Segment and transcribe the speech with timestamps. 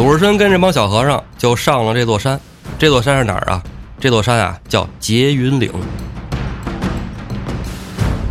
[0.00, 2.40] 鲁智深跟这帮小和尚就上了这座山。
[2.78, 3.62] 这座山是哪儿啊？
[4.00, 5.70] 这座山啊叫劫云岭。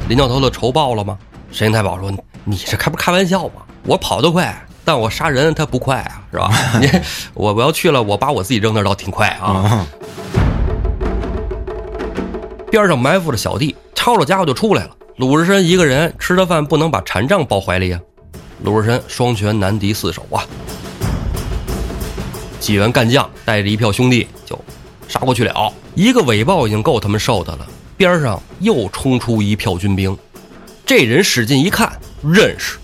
[0.07, 1.15] 林教头的仇报了吗？
[1.51, 2.11] 神行太保说
[2.43, 3.61] ：“你这开不开玩笑吗？
[3.83, 4.51] 我跑得快，
[4.83, 6.51] 但我杀人他不快啊，是吧？
[6.81, 6.89] 你
[7.35, 9.45] 我我要去了，我把我自己扔那儿倒挺快啊。
[9.45, 9.87] 啊，
[12.71, 14.89] 边上埋伏着小弟，抄着家伙就出来了。
[15.17, 17.99] 鲁智深一个人吃的饭不能把禅杖抱怀里啊。
[18.63, 20.41] 鲁智深双拳难敌四手啊。
[22.59, 24.59] 几员干将带着一票兄弟就
[25.07, 27.65] 杀过去了，一个尾豹已经够他们受的了，
[27.97, 30.15] 边上又冲出一票军兵。
[30.85, 31.91] 这人使劲一看，
[32.21, 32.77] 认识。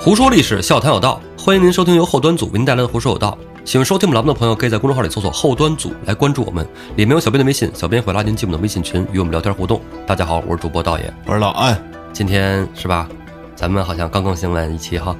[0.00, 3.36] 胡说历史，笑谈有道，欢迎您收听由后端组为您带来的《胡说有道》。
[3.66, 6.64] 喜欢收听我们栏目的朋友，可以在公众号里搜索“后端组”来关注我们，
[6.94, 9.80] 里面有小编的微信，小编会拉您进我们的微信群，与我们聊天互动。
[10.06, 11.76] 大家好，我是主播道爷，我是老安，
[12.12, 13.08] 今天是吧？
[13.56, 15.16] 咱们好像刚更新完一期哈，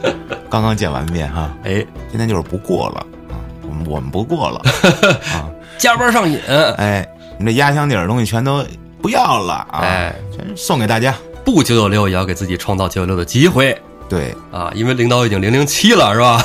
[0.48, 3.36] 刚刚见完面哈，哎，今天就是不过了啊，
[3.68, 4.62] 我们我们不过了
[5.36, 6.40] 啊，加班上瘾，
[6.78, 7.06] 哎，
[7.38, 8.64] 你这压箱底儿的东西全都
[9.02, 11.14] 不要了啊，哎，全送给大家。
[11.44, 14.72] 不九九六也要给自己创造九九六的机会对，啊！
[14.74, 16.42] 因为领导已经零零七了，是吧？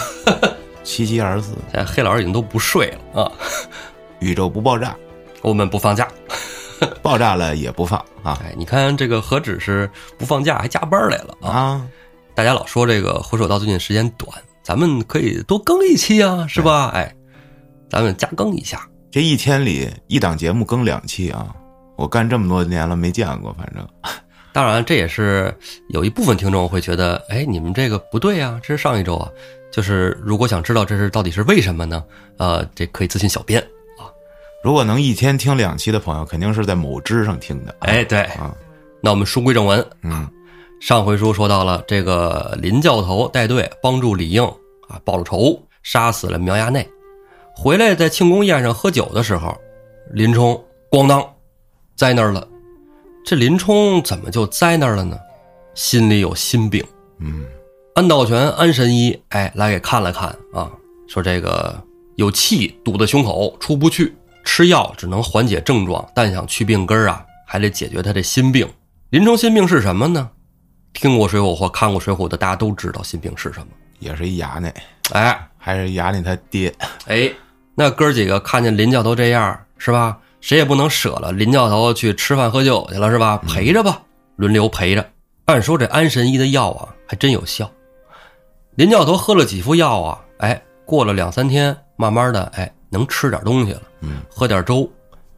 [0.86, 3.31] 七七二十四，现在黑老师已经都不睡了啊！
[4.19, 4.95] 宇宙不爆炸，
[5.41, 6.08] 我们不放假，
[7.02, 11.50] 爆炸了也不放啊哎，你看这个何止是不放假，还加班来了啊！
[11.50, 11.88] 啊！
[12.36, 14.31] 大家老说这个回首道最近时间短，
[14.63, 16.91] 咱们可以多更一期啊，是吧？
[16.94, 17.13] 哎，
[17.89, 18.88] 咱们加更一下。
[19.11, 21.53] 这一天里一档节目更两期啊，
[21.95, 23.88] 我干这么多年了没见过，反正
[24.53, 25.53] 当然，这也是
[25.89, 29.30] 有一部分听众会觉得，哎，你们这个不对啊，这是上一周啊。
[29.76, 32.02] 就是如果想知道这是到底是为什么呢？
[32.38, 33.62] 呃，这可以咨询小编
[34.00, 34.08] 啊。
[34.64, 37.72] 如果能一天听两期的朋友，肯定是在某知上听的。
[37.74, 38.56] 啊哎，对，啊，
[39.02, 40.25] 那我们书归正文，嗯，
[40.80, 44.41] 上回书说到了这个林教头带队帮助李应
[44.88, 46.88] 啊报了仇，杀死了苗衙内，
[47.53, 49.53] 回来在庆功宴上喝酒的时候，
[50.14, 51.22] 林冲咣当
[51.97, 52.47] 栽那儿了。
[53.25, 55.19] 这林冲怎么就栽那儿了呢？
[55.74, 56.81] 心里有心病。
[57.19, 57.44] 嗯，
[57.95, 60.69] 安道全、安神医哎来给看了看啊，
[61.07, 61.81] 说这个
[62.16, 64.13] 有气堵在胸口出不去，
[64.44, 68.67] 吃药只能缓解症状，但想去病根儿啊，还得解决他这心病。
[69.11, 70.29] 林冲心病是什么呢？
[70.91, 73.67] 听过《水浒》或看过《水浒》的，大家都知道心病是什么。
[74.00, 74.73] 也是一衙内，
[75.13, 76.75] 哎还是衙内他爹。
[77.05, 77.31] 哎，
[77.75, 80.17] 那哥儿几个看见林教头这样是吧？
[80.41, 83.38] 谁也不能舍了林教头去吃饭喝酒去了是吧？
[83.47, 84.01] 陪着吧，
[84.35, 85.09] 轮流陪着。
[85.45, 87.72] 按说这安神医的药啊，还真有效。
[88.75, 94.90] 林教头喝了几副药啊，哎，过了两三天，慢慢的，哎，能吃点东西了，嗯，喝点粥，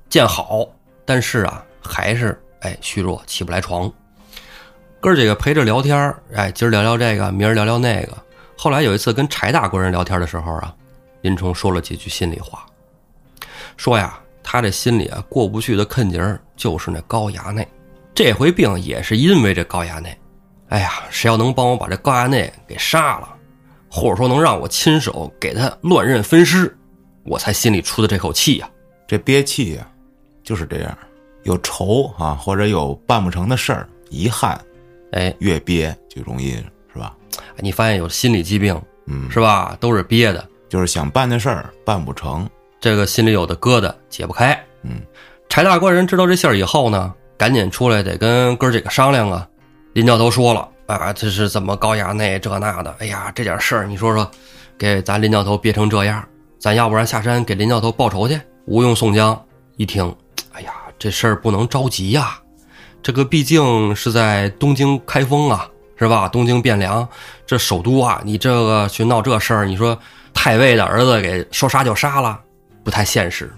[0.09, 0.67] 见好，
[1.05, 3.91] 但是啊，还是哎虚弱，起不来床。
[4.99, 8.17] 哥儿几个陪着聊天儿哎，今儿聊聊这个，明儿聊聊那个。
[8.57, 10.73] 后来有一次跟柴大官人聊天的时候啊，
[11.21, 12.65] 林冲说了几句心里话，
[13.77, 17.67] 说呀，他这心里啊过不去的坎节儿就是那高衙内，
[18.15, 20.17] 这回病也是因为这高衙内。
[20.69, 23.29] 哎呀，谁要能帮我把这高衙内给杀了，
[23.89, 26.77] 或者说能让我亲手给他乱刃分尸，
[27.23, 28.69] 我才心里出的这口气呀、
[29.07, 29.87] 这憋气呀、
[30.43, 30.97] 就是这样，
[31.43, 34.59] 有仇啊，或者有办不成的事儿，遗憾，
[35.13, 36.51] 哎，越憋就容易
[36.93, 37.15] 是吧？
[37.59, 39.77] 你发现有心理疾病嗯，是吧？
[39.79, 42.45] 都是憋的，就是想办的事儿办不成，
[42.81, 44.53] 这个心里有的疙瘩解不开。
[44.83, 44.99] 嗯，
[45.47, 49.47] 柴大官人知道这信儿以后呢，赶紧出来得跟哥儿几个商量啊。
[49.97, 52.95] 林教头说了啊，这是怎么高衙内这那的？
[52.99, 54.29] 哎呀，这点事儿你说说，
[54.77, 56.23] 给咱林教头憋成这样，
[56.59, 58.39] 咱要不然下山给林教头报仇去？
[58.67, 59.43] 吴用、宋江
[59.75, 60.15] 一听，
[60.51, 62.39] 哎呀，这事儿不能着急呀，
[63.01, 66.29] 这个毕竟是在东京开封啊，是吧？
[66.29, 67.09] 东京汴梁
[67.47, 69.97] 这首都啊，你这个去闹这事儿，你说
[70.31, 72.39] 太尉的儿子给说杀就杀了，
[72.83, 73.51] 不太现实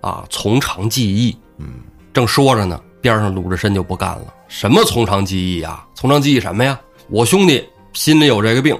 [0.00, 0.24] 啊。
[0.28, 1.74] 从长计议，嗯，
[2.12, 4.32] 正说着呢，边上鲁智深就不干了。
[4.48, 5.86] 什么从长计议啊？
[5.94, 6.80] 从长计议什么呀？
[7.10, 7.62] 我兄弟
[7.92, 8.74] 心里有这个病，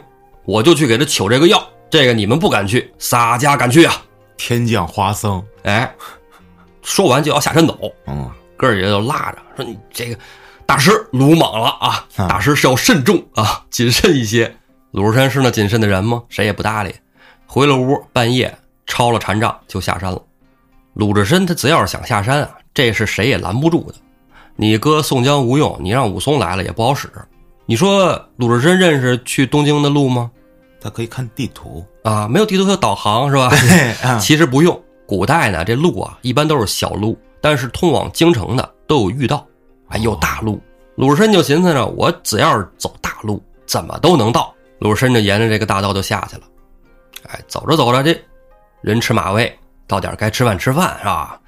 [0.47, 1.62] 我就去给他取这个药。
[1.91, 4.03] 这个你们不敢去，洒家敢去啊！
[4.38, 5.94] 天降花僧，哎，
[6.81, 10.19] 说完就要下山走，嗯，哥儿几个就拉着说：“你这个
[10.65, 12.06] 大师鲁莽了啊！
[12.17, 14.50] 啊大师是要慎重啊，谨慎一些。”
[14.91, 16.23] 鲁智深是那谨慎的人吗？
[16.31, 16.94] 谁也不搭理。
[17.47, 18.53] 回了屋，半夜
[18.87, 20.21] 抄了禅杖就下山了。
[20.94, 23.99] 鲁智深他只要是想下山啊，这是谁也拦不住的。
[24.56, 27.10] 你哥宋江、无用，你让武松来了也不好使。
[27.66, 30.30] 你说鲁智深认识去东京的路吗？
[30.80, 33.50] 他可以看地图，啊，没有地图有导航是吧？
[34.20, 39.46] 其实不用，古代呢，这路啊一般都是小路，但是通往京城的都有御道，
[39.88, 40.60] 哎，有大路。
[40.94, 44.54] 鲁智深就寻思着，我只要是走大路，怎么都能到。
[44.78, 46.42] 鲁智深就沿着这个大道就下去了。
[47.28, 48.16] 哎，走着走着，这
[48.82, 51.40] 人吃马喂，到点该吃饭吃饭是吧？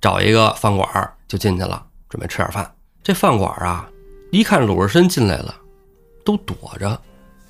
[0.00, 0.88] 找一个饭馆
[1.28, 2.70] 就进去了，准备吃点饭。
[3.02, 3.88] 这饭馆啊，
[4.30, 5.54] 一看鲁智深进来了，
[6.22, 7.00] 都躲着。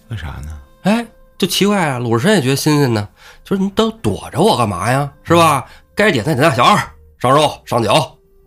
[0.08, 0.60] 为啥呢？
[0.82, 1.04] 哎，
[1.36, 1.98] 就奇怪啊！
[1.98, 3.08] 鲁智深也觉得新鲜呢，
[3.42, 5.12] 就是你都躲着我干嘛呀？
[5.24, 5.66] 是吧？
[5.96, 6.76] 该点菜点菜，小二
[7.18, 7.92] 上肉上酒。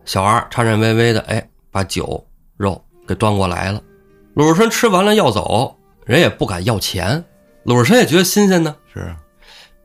[0.06, 2.26] 小二颤颤巍巍的，哎，把酒
[2.56, 2.82] 肉。
[3.06, 3.82] 给端过来了，
[4.34, 7.22] 鲁智深吃完了要走，人也不敢要钱。
[7.64, 9.14] 鲁智深也觉得新鲜呢，是，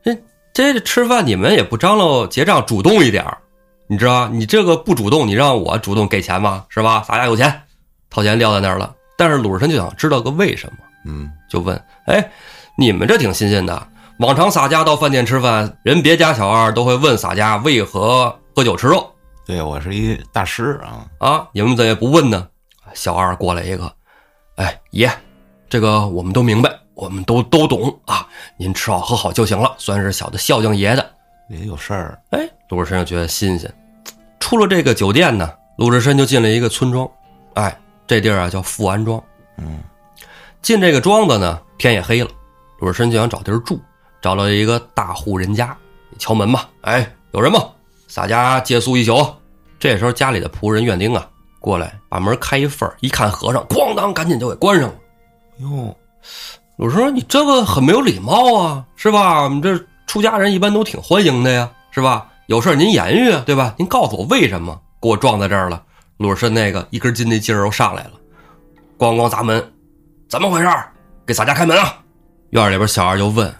[0.01, 0.17] 这
[0.53, 3.25] 这吃饭你们也不张罗结账，主动一点
[3.91, 6.63] 你知道你这个不主动，你让我主动给钱吗？
[6.69, 7.01] 是吧？
[7.01, 7.63] 洒家有钱，
[8.07, 8.95] 掏钱撂在那儿了。
[9.17, 10.77] 但是鲁智深就想知道个为什么，
[11.07, 11.75] 嗯，就问：
[12.05, 12.31] 哎，
[12.77, 13.87] 你们这挺新鲜的。
[14.19, 19.11] 往常洒家到饭店吃饭，人别家小二都会问洒家为何喝酒吃肉。
[19.43, 22.47] 对我是一大师啊啊，你们怎么也不问呢？
[22.93, 23.91] 小二过来一个，
[24.57, 25.11] 哎爷，
[25.67, 28.27] 这个我们都明白，我们都都懂啊。
[28.55, 31.11] 您吃好喝好就行了，算是小的孝敬爷的。
[31.49, 33.73] 也有事儿，哎，鲁智深就觉得新鲜。
[34.49, 37.07] 出了这个酒店呢，鲁智深就进了一个村庄，
[37.53, 39.23] 哎，这地儿啊叫富安庄。
[39.59, 39.77] 嗯，
[40.59, 42.31] 进这个庄子呢，天也黑了，
[42.79, 43.79] 鲁智深就想找地儿住，
[44.23, 45.77] 找了一个大户人家，
[46.17, 47.63] 敲门吧，哎，有人吗？
[48.07, 49.23] 洒家借宿一宿。
[49.77, 51.29] 这时候家里的仆人院丁啊。
[51.59, 54.95] 过来把门开一份一看和尚，咣当，赶紧就给关上了。
[55.57, 55.95] 哟，
[56.77, 59.43] 鲁智说：“你这个很没有礼貌啊，是吧？
[59.43, 62.27] 我们这出家人一般都挺欢迎的呀，是吧？
[62.49, 63.75] 有事您言语啊，对吧？
[63.77, 65.83] 您告诉我为什么给我撞在这儿了？”
[66.17, 68.13] 鲁智深那个一根筋那劲儿又上来了，
[68.97, 69.71] 咣咣砸门，
[70.27, 70.67] 怎么回事？
[71.27, 71.99] 给洒家开门啊！
[72.49, 73.53] 院里边小二就问：“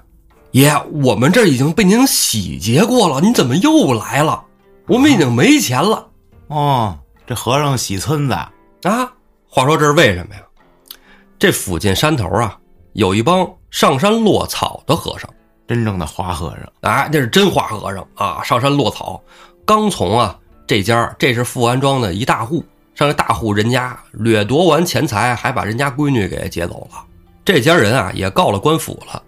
[0.53, 4.43] 爷，我们这已经被您洗劫过了，您怎么又来了？
[4.87, 6.07] 我们已经没钱了。”
[6.49, 6.97] 哦。
[7.27, 9.13] 这和尚洗村子啊？
[9.47, 10.41] 话说这是为什么呀？
[11.37, 12.57] 这附近山头啊，
[12.93, 15.29] 有一帮上山落草的和尚，
[15.69, 16.67] 真正的花和尚。
[16.81, 18.41] 哎，那是真花和尚啊！
[18.43, 19.21] 上山落草，
[19.63, 20.35] 刚从啊
[20.65, 27.05] 这家，这是富安庄的一大户，上这大户人家掠夺完钱财，还把人家闺女给劫走了。
[27.45, 29.21] 这家人啊也告了官府了，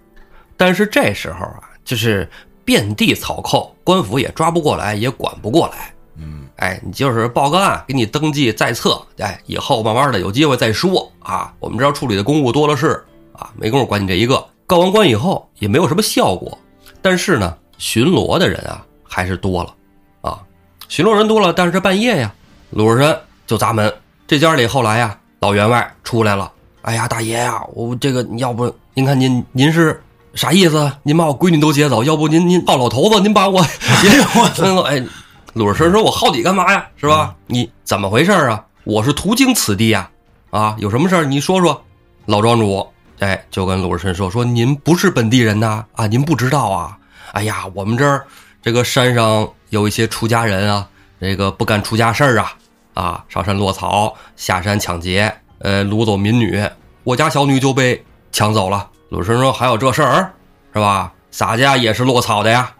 [0.56, 2.28] 但是这时候啊，就是
[2.64, 5.94] 遍地草寇，官府也抓不过来，也管不过来。
[6.16, 11.54] 嗯，哎，你就是报个案，给你登记在册，哎，以后慢慢的有机会再说啊。
[11.60, 13.00] 我们这要处理的公务多了是
[13.32, 14.44] 啊，没工夫管你这一个。
[14.72, 16.56] 告完官以后也没有什么效果，
[17.02, 19.74] 但是呢，巡逻的人啊还是多了
[20.22, 20.40] 啊。
[20.88, 22.32] 巡逻人多了，但是这半夜呀，
[22.70, 23.92] 鲁智深就砸门。
[24.26, 30.02] 这家里后来呀，老员外出来了，哎呀，大爷呀，我这个要不您看您您是
[30.32, 30.90] 啥意思？
[31.02, 33.60] 您把我闺女都接走，要不您您抱老头子，您把我
[34.74, 35.04] 我哎。
[35.52, 36.86] 鲁智深说：“我耗你干嘛呀？
[36.96, 37.36] 是吧？
[37.46, 38.64] 你怎么回事啊？
[38.84, 40.08] 我是途经此地呀，
[40.48, 41.84] 啊，有什么事儿你说说。”
[42.24, 42.88] 老庄主，
[43.22, 46.98] 哎，就跟鲁智深说：“说您不是本地人呐，啊，您不知道啊？
[47.30, 48.26] 哎呀，我们这儿
[48.60, 50.88] 这个山上有一些出家人啊，
[51.20, 52.52] 这个不干出家事儿啊，
[52.94, 56.68] 啊，上山落草，下山抢劫，呃，掳走民女，
[57.04, 60.32] 我家小女就被抢走了。”鲁智深说：“还有这事儿，
[60.74, 61.12] 是吧？
[61.30, 62.72] 洒家也是落草的呀。”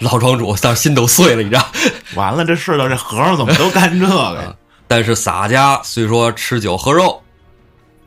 [0.00, 1.66] 老庄主当心都碎了，你知道？
[2.14, 4.56] 完了，这世道这和尚怎么都干这个？
[4.88, 7.22] 但是洒家虽说吃酒喝肉，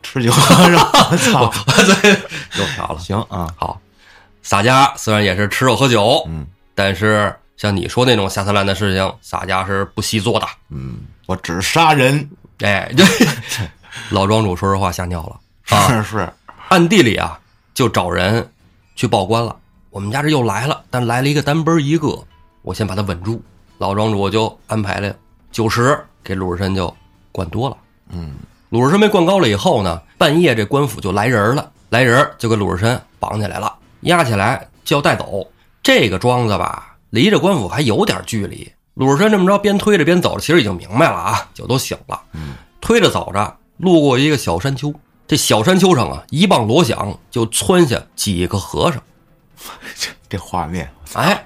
[0.04, 0.78] 吃酒喝肉，
[1.18, 1.52] 操，
[2.58, 3.00] 又飘了。
[3.00, 3.80] 行啊，好，
[4.42, 10.48] 洒家虽然也是吃肉喝酒，嗯，但是像你说那种下三滥的事情，洒家是不惜做的。
[10.70, 12.30] 嗯，我只杀人。
[12.60, 13.06] 哎，对，
[14.10, 16.02] 老庄主说实话吓尿了啊！
[16.04, 16.32] 是，
[16.70, 17.40] 暗地里啊，
[17.74, 18.48] 就找人
[18.96, 19.56] 去报官了。
[19.90, 22.24] 我们家这又来了，但来了一个单奔一个，
[22.62, 23.42] 我先把他稳住。
[23.80, 25.16] 老庄主就安排了
[25.52, 26.96] 九十给鲁智深就
[27.32, 27.76] 灌多了。
[28.10, 28.36] 嗯，
[28.72, 35.46] 鲁智深被灌高了以后呢，半夜这官府就来人了，来人就给鲁智深绑起来了，押起来就要带走。
[35.84, 38.72] 这个庄子吧，离着官府还有点距离。
[38.94, 42.22] 鲁智深这么着边推着边走着，其实已经明白了啊，酒都醒了。
[42.32, 44.94] 嗯，推着走着，路过一个小山丘，
[45.28, 49.04] 这小山丘上啊，一棒锣响就窜下几个和尚。
[50.00, 51.44] 这 这画面，哎，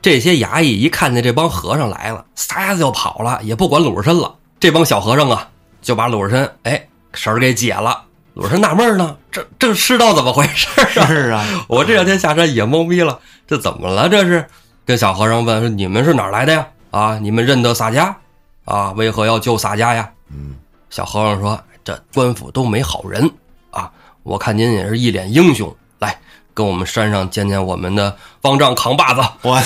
[0.00, 4.36] 这些衙役一看见这帮和尚来了，撒丫子就跑了，也不管鲁智深了。
[4.60, 5.48] 这帮小和尚啊，
[5.80, 8.04] 就把鲁智深哎绳儿给解了。
[8.34, 10.68] 鲁智深纳闷呢，这这世道怎么回事
[11.00, 11.06] 啊？
[11.06, 14.08] 是啊， 我这两天下山也懵逼了，这怎么了？
[14.08, 14.46] 这是
[14.84, 16.66] 跟小和尚问说：“你们是哪来的呀？
[16.90, 18.16] 啊，你们认得洒家？
[18.64, 20.54] 啊，为何要救洒家呀？”嗯，
[20.90, 23.28] 小和尚说：“这官府都没好人
[23.70, 23.90] 啊，
[24.22, 26.16] 我看您也是一脸英雄。”来
[26.54, 29.60] 跟我们山上见见我们的方丈扛把子，我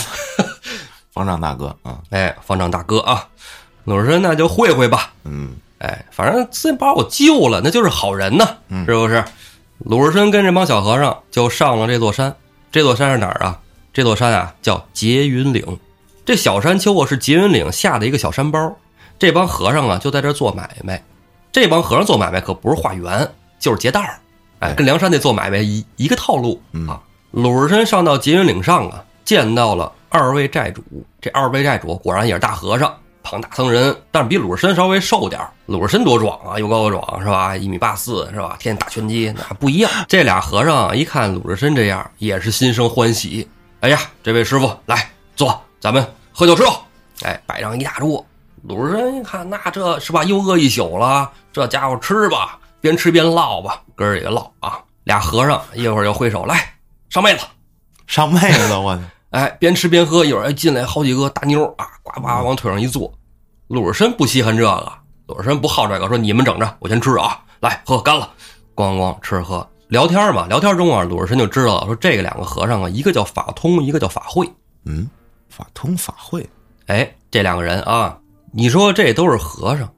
[1.13, 3.29] 方丈大哥啊，哎，方丈大哥啊，
[3.85, 5.13] 鲁智深那就会会吧。
[5.25, 9.25] 嗯哎，反正先把我救了，那就是好人呐，嗯是不是？
[9.79, 12.33] 鲁智深跟这帮小和尚就上了这座山，
[12.71, 13.59] 这座山是哪儿啊？
[13.93, 15.65] 这座山啊叫结云岭。
[16.25, 18.77] 这小山丘啊是结云岭下的一个小山包，
[19.19, 21.03] 这帮和尚啊就在这做买卖。
[21.51, 24.21] 这帮和尚做买卖可不是化缘，就是劫道儿，
[24.61, 27.01] 哎，哎跟梁山那做买卖一一个套路嗯啊。
[27.33, 30.81] 鲁智深上到结云岭上啊，见到了二位寨主。
[31.21, 37.57] 这二位寨主果然也是大和尚，胖大僧人，但是比鲁智深稍微瘦点儿鲁智深多壮啊，又高又壮是吧？
[37.57, 38.57] 一米八四是吧？
[38.59, 39.91] 天天打拳击，那不一样。
[40.09, 43.49] 这俩和尚一看鲁智深这样，也是心生欢喜。
[43.81, 46.71] 哎呀，这位师傅来坐，咱们喝酒吃肉。
[47.23, 48.25] 哎，摆上一大桌。
[48.63, 50.23] 鲁智深一看，那这是吧？
[50.25, 54.79] 又饿一宿了，这家伙吃吧，边吃边唠吧，哥儿几个唠啊。
[55.05, 56.75] 俩和尚一会儿就挥手来
[57.11, 57.45] 上妹子，
[58.07, 59.03] 上妹子，我去，
[59.33, 63.11] 哎，边吃边喝，一会儿进来好几个大妞啊，呱呱往腿上一坐。
[63.69, 64.93] 鲁智深不稀罕这个，
[65.27, 68.31] 鲁智深不好这个，说你们整着，我先吃啊，来喝干了，
[68.75, 74.47] 咣咣吃喝聊天嘛，聊天中啊，鲁智深就知道了，说这个两个和尚啊，一个叫法通，一个叫法会。
[74.85, 75.09] 嗯，
[75.49, 76.47] 法通法会，
[76.89, 78.19] 哎，这两个人啊，
[78.53, 79.89] 你说这都是和尚，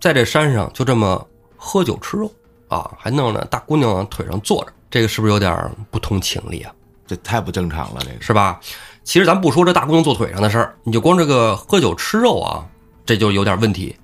[0.00, 1.26] 在这山上就这么
[1.56, 2.30] 喝酒吃肉
[2.68, 6.72] 啊，还弄着大姑娘腿上坐着，这个是不是有点不通情理啊？
[7.06, 8.60] 这太不正常了，这个是吧？
[9.04, 12.66] 其实咱不说这大姑娘坐腿上的事儿，你就光这个喝酒吃肉啊，
[13.04, 13.94] 这就有点问题。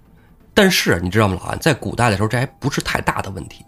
[0.54, 3.64] 但是你知道吗，老安，在古代的时候，这还不是太大的问题，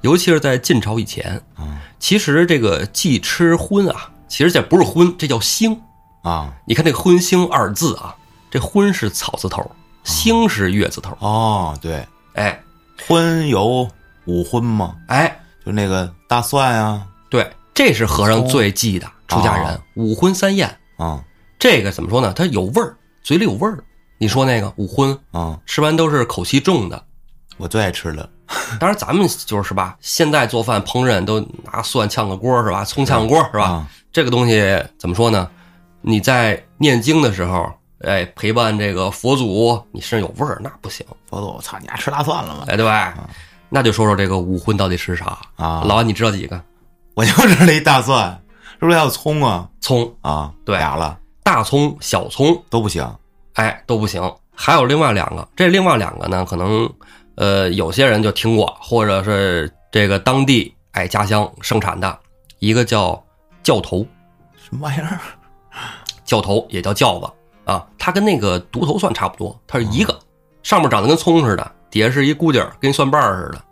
[0.00, 1.40] 尤其是在晋朝以前。
[1.54, 5.78] 啊其实这个忌吃荤啊，其实这不是荤，这叫腥。
[6.22, 8.12] 啊你看这个“荤腥”二字啊，
[8.50, 9.70] 这“荤”是草字头
[10.04, 11.16] ，“腥”是月字头。
[11.20, 12.60] 哦，对，哎
[13.06, 13.88] 荤有
[14.24, 14.96] 五荤吗？
[15.06, 20.68] 哎，就那个大蒜啊，对，这是和尚最忌的出家人哦，五荤三宴。
[20.96, 21.22] 啊
[21.58, 22.32] 这个怎么说呢？
[22.32, 23.78] 它有味儿，嘴里有味儿。
[24.18, 27.04] 你说那个五荤，啊，吃完都是口气重的。
[27.56, 28.28] 我最爱吃了，
[28.80, 29.96] 当然，咱们就是是吧？
[30.00, 32.84] 现在做饭烹饪都拿蒜炝个锅是吧？
[32.84, 33.64] 葱炝个锅是吧？
[33.64, 34.60] 啊这个东西
[34.98, 35.48] 怎么说呢？
[36.00, 42.64] 你在念经的时候，哎，陪伴这个佛祖，你身上有味儿，那不行，佛祖，我操，你还吃大蒜了吗？
[42.66, 43.14] 哎，对吧？
[43.68, 45.38] 那就说说这个五荤到底是啥？
[45.56, 46.60] 啊，老安，你知道几个？
[47.14, 48.40] 我就吃了一大蒜，
[48.78, 49.68] 是不是还有葱啊？
[49.80, 53.06] 葱、啊，对俩了大葱、小葱，都不行
[53.54, 54.22] 哎，都不行。
[54.54, 56.88] 还有另外两个，这另外两个呢，可能
[57.34, 62.18] 呃有些人就听过，或者是这个当地哎家乡生产的，
[62.60, 63.22] 一个叫
[63.62, 64.06] 教头，
[64.56, 65.18] 什么玩意儿？
[66.24, 67.30] 教头也叫教子
[67.64, 70.18] 啊，它跟那个独头蒜差不多，它是一个，
[70.62, 73.62] 上面长得跟葱似的，底下是一箍劲儿，跟蒜瓣儿似的。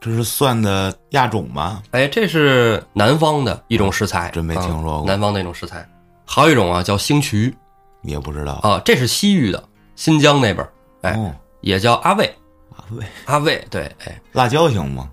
[0.00, 1.82] 这是蒜的亚种吗？
[1.90, 5.88] 哎，这是南方的一种食材，真没听说过啊南方的一种食材。
[6.24, 7.54] 还有一种啊叫星渠
[8.02, 8.54] 也不知道。
[8.62, 9.62] 啊，这是西域的，
[9.96, 10.72] 新疆那边儿，
[11.02, 12.32] 哎，哦，也叫阿魏。
[12.76, 15.10] 阿魏，阿魏，对，哎，辣椒行吗？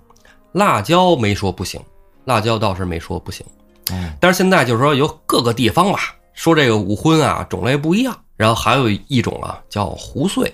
[0.51, 1.81] 辣椒没说不行，
[2.25, 3.43] 辣椒倒是没说不行。
[3.91, 5.99] 嗯，但是现在就是说有各个地方吧，
[6.33, 10.53] 说这个五荤啊种类不一样，然后还有一种啊叫胡碎，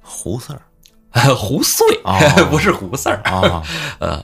[0.00, 0.62] 胡丝儿
[1.36, 2.18] 胡碎、哦
[2.50, 3.62] 不是胡四儿，啊，
[4.00, 4.22] 呃，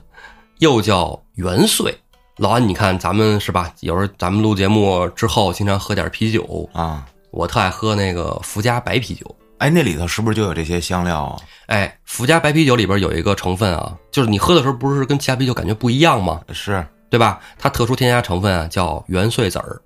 [0.58, 1.96] 又叫元岁。
[2.36, 3.70] 老安，你看咱们是吧？
[3.80, 9.36] 有时候咱们录节目之后，经常喝点啤酒，啊，我特爱喝那个福佳白啤酒。
[9.58, 11.36] 哎，那里头是不是就有这些香料啊？
[11.66, 16.40] 哎，福佳白啤酒里边有一个成分啊，就是你喝的时候不是跟其他啤酒感觉不一样吗？
[16.50, 17.38] 是对吧？
[17.58, 19.80] 它特殊添加成分啊叫元穗籽儿。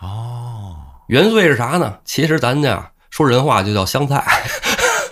[0.00, 0.76] 哦
[1.08, 1.98] 元穗是啥呢？
[2.04, 4.24] 其实咱家说人话就叫香菜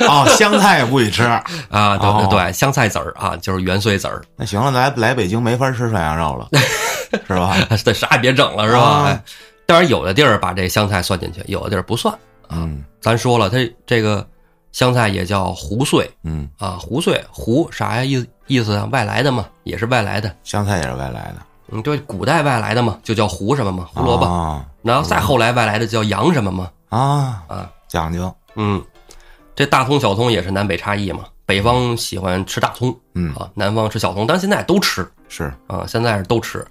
[0.09, 1.23] 哦，香菜也不许吃。
[1.25, 4.23] 啊，对对哦对，香菜籽儿啊，就是元穗籽儿。
[4.37, 6.49] 那行了，来来北京没法吃涮羊肉了，
[7.27, 7.57] 是吧？
[7.85, 9.21] 这啥也别整了，是吧？
[9.67, 12.15] 当然，有的地儿把这香菜算进去，有的地儿不算。
[12.51, 14.27] 嗯咱说了，它这个
[14.73, 18.05] 香菜也叫胡穗嗯，啊，胡穗胡啥呀？
[18.05, 18.87] 意意思啊？
[18.93, 20.35] 外来的嘛，也是外来的。
[20.45, 21.37] 香菜也是外来的，
[21.73, 24.25] 嗯，对，古代外来的嘛，就叫胡什么嘛，胡萝卜。
[24.27, 28.31] 啊然后再后来外来的叫洋什么嘛，啊啊，讲究。
[28.57, 28.83] 嗯，
[29.55, 35.53] 这大葱小葱也是南北差异嘛，北方喜欢吃大葱嗯，啊，南方吃小葱，但是现在都吃是。
[35.67, 36.65] 啊，现在是都吃。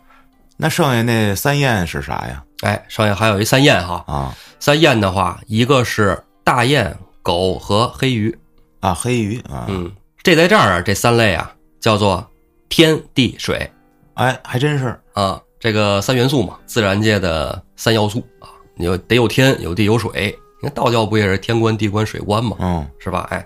[0.58, 2.44] 那剩下那三宴是啥呀？
[2.62, 8.38] 哎，剩下还有一三宴哈，啊三宴的话，一个是大雁、狗和黑鱼，
[8.80, 12.26] 啊，黑鱼啊，嗯，这在这儿啊，这三类啊叫做
[12.70, 13.70] 天地水
[14.14, 15.00] 哎，还真是。
[15.14, 23.28] 啊，这个三元素嘛，自然界的三要素啊，你有得有天有地有水，你看道教不也是天官地官水官嘛，嗯，是吧？
[23.32, 23.46] 哎，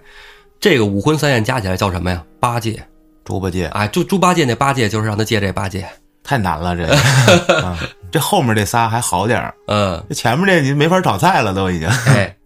[0.59, 2.23] 这个五荤三宴加起来叫什么呀？
[2.39, 2.79] 八戒，
[3.25, 5.83] 猪八戒哎，就猪八戒那八戒就是让他戒这八戒，
[6.23, 7.65] 太难了，这个。
[7.65, 7.75] 啊，
[8.11, 11.87] 这后面这仨还好点儿，嗯，这前面这你没法炒菜了，都已经。
[12.05, 12.37] 哎，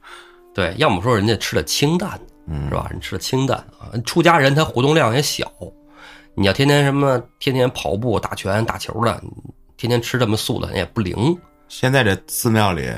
[0.55, 2.87] 对，要么说人家吃的清淡，嗯是吧？
[2.89, 5.51] 人吃的清淡啊，出家人他活动量也小，
[6.33, 9.21] 你要天天什么天天跑步、打拳、打球的，
[9.75, 11.37] 天天吃这么素的，人也不灵。
[11.67, 12.89] 现在这寺庙里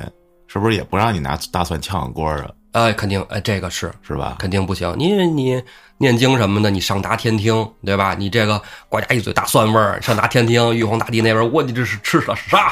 [0.53, 2.45] 是不是也不让你拿大蒜炝个锅啊？
[2.73, 4.35] 哎，肯定，哎，这个是是吧？
[4.37, 4.93] 肯定不行。
[4.99, 5.59] 你你
[5.97, 8.13] 念经什么的，你上达天听，对吧？
[8.15, 12.71] 你这个呱家一嘴大蒜味儿，上达天听，玉皇大帝那边，我你这是吃了啥？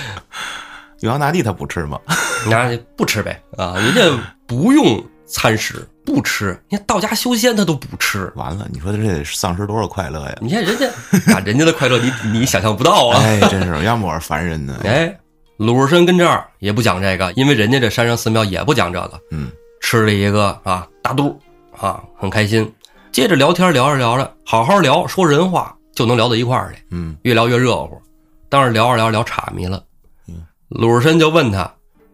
[1.02, 2.00] 玉皇大帝他不吃吗？
[2.48, 6.58] 那不吃呗啊，人家不用餐食，不吃。
[6.70, 10.38] 你看道家修仙他都不吃，完了，你说这得丧失多少快乐呀？
[10.40, 10.86] 你看人家
[11.34, 13.20] 啊，人家的快乐你你想象不到啊。
[13.22, 14.80] 哎，真是，要么我是凡人呢。
[14.84, 15.14] 哎，
[15.58, 19.20] 鲁智深跟这儿也不讲这个，因为人家这山上寺庙也不讲这个。
[19.32, 19.50] 嗯，
[19.80, 21.36] 吃了一个啊大肚
[21.76, 22.72] 啊，很开心。
[23.10, 28.00] 接着聊天，聊着聊着，好好聊，说人话就能聊到一块儿去，嗯越聊越热乎。
[28.48, 29.82] 但是聊着聊着聊岔迷了，
[30.28, 31.68] 嗯鲁智深就问他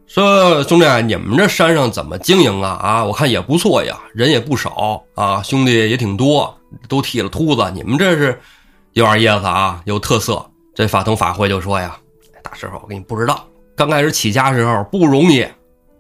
[0.07, 2.71] 说：“兄弟，你们这山上怎么经营啊？
[2.83, 6.59] 啊，我看也不错呀，人也不少啊，兄弟也挺多，
[6.89, 8.41] 都剃了秃子，你们这是
[8.95, 11.97] 有点意思啊，有特色。”这法通法会就说呀
[12.55, 13.45] ：“哎大师傅，我给你不知道，
[13.75, 15.45] 刚开始起家时候不容易，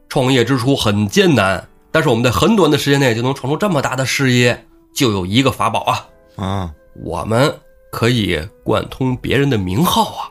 [0.08, 6.06] 创业之初很艰难，但是我们在很短的时间内就能闯出这么大的事业，就有一个法宝啊，
[6.36, 7.52] 啊我们
[7.90, 10.30] 可以贯通别人的名号啊。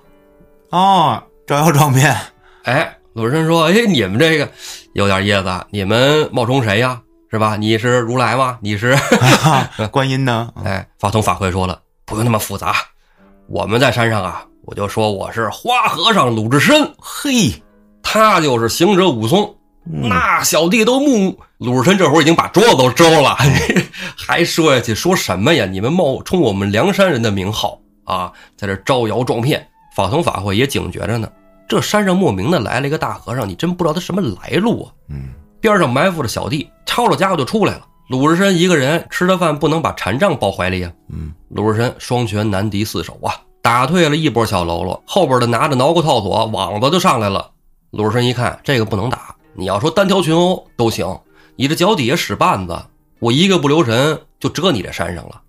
[0.70, 2.16] 哦，招摇撞骗。
[2.64, 4.50] 哎，鲁智深说：“哎，你们这个
[4.94, 7.02] 有点意思，你们冒充谁呀？
[7.30, 7.58] 是吧？
[7.58, 8.58] 你是如来吗？
[8.62, 8.96] 你是？
[9.92, 10.50] 观音呢？
[10.64, 12.74] 哎，法通法会说了，不用那么复杂，
[13.48, 17.62] 我们在山上啊，我就说我是花和尚鲁智深，嘿，
[18.02, 19.56] 他就是行者武松。”
[19.86, 23.36] 嗯那小弟都木鲁智深这会儿已经把桌子都周了，
[24.16, 25.66] 还说下去说什么呀？
[25.66, 29.68] 你们冒充我们梁山人的名号啊，在这招摇撞骗。
[29.94, 31.30] 法同法会也警觉着呢，
[31.68, 34.92] 这山上莫名的来了一个大和尚，你真不知道他什么来路啊！
[35.10, 37.86] 嗯边上埋伏着小弟，抄着家伙就出来了。
[38.10, 40.92] 鲁智深一个人吃了饭，不能把禅杖抱怀里呀。
[41.10, 47.50] 嗯，鲁智深双拳难敌四手啊，打退了一波小喽啰，后边的拿着挠骨套索，网子就上来了。
[47.92, 51.18] 鲁智深一看，这个不能打，你要说单挑群殴都行，
[51.56, 52.78] 你这脚底下使绊子，
[53.20, 55.42] 我一个不留神就折你这山上了，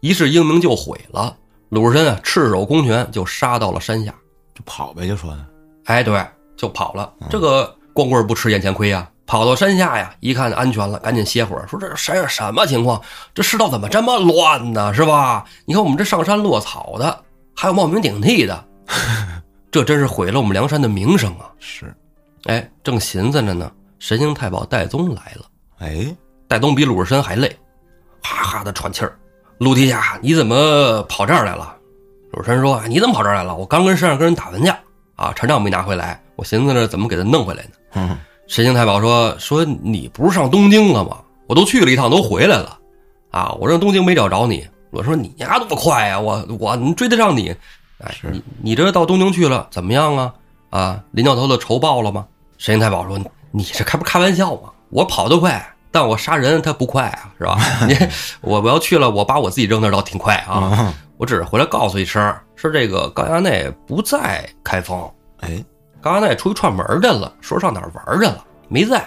[0.00, 1.36] 一世英名就毁了。
[1.68, 4.14] 鲁智深啊，赤手空拳就杀到了山下。
[4.54, 5.44] 就跑呗，就说呢。
[5.84, 6.24] 哎，对，
[6.56, 7.12] 就跑了。
[7.28, 11.68] 这个光棍不吃眼前亏呀、跑到山下呀，一看安全了，赶紧歇会儿。
[11.68, 12.98] 说这山上什么情况？
[13.34, 14.94] 这世道怎么这么乱呢？
[14.94, 15.44] 是吧？
[15.66, 17.24] 你看我们这上山落草的，
[17.60, 18.64] 还有冒名顶替的，
[19.68, 21.50] 这真是毁了我们梁山的名声啊！
[21.58, 21.92] 是，
[22.44, 23.68] 哎，正寻思着呢，
[23.98, 25.44] 神行太保戴宗来了。
[25.80, 26.06] 哎，
[26.46, 27.48] 戴宗比鲁智深还累，
[28.22, 29.18] 哈哈的喘气儿。
[29.58, 31.76] 陆地下，你怎么跑这儿来了？
[32.30, 33.56] 鲁智深说：“你怎么跑这儿来了？
[33.56, 34.78] 我刚跟山上跟人打完架
[35.16, 38.16] 啊，禅杖没拿回来，我寻思着怎么给他弄回来呢。”嗯，
[38.46, 41.18] 神行太保说：“说你不是上东京了吗？
[41.48, 42.78] 我都去了一趟，都回来了，
[43.32, 44.64] 啊，我上东京没找着你。
[44.90, 47.54] 我说你丫多快呀、我我能追得上你？
[47.98, 50.32] 哎，你你这到东京去了怎么样啊？
[50.70, 52.26] 啊，林教头的仇报了吗？”
[52.58, 53.18] 神行太保说
[53.50, 54.70] ：“你这开不开玩笑吗？
[54.90, 57.58] 我跑得快，但我杀人他不快啊，是吧？
[57.86, 57.94] 你
[58.40, 60.54] 我我要去了，我把我自己扔那儿倒挺快啊。
[60.54, 64.98] 啊，我只是回来告诉一声，是这个高衙内不在开封。”
[65.40, 65.64] 哎，
[66.00, 69.04] 高衙内出去串门去了，说上哪儿玩去了，没在。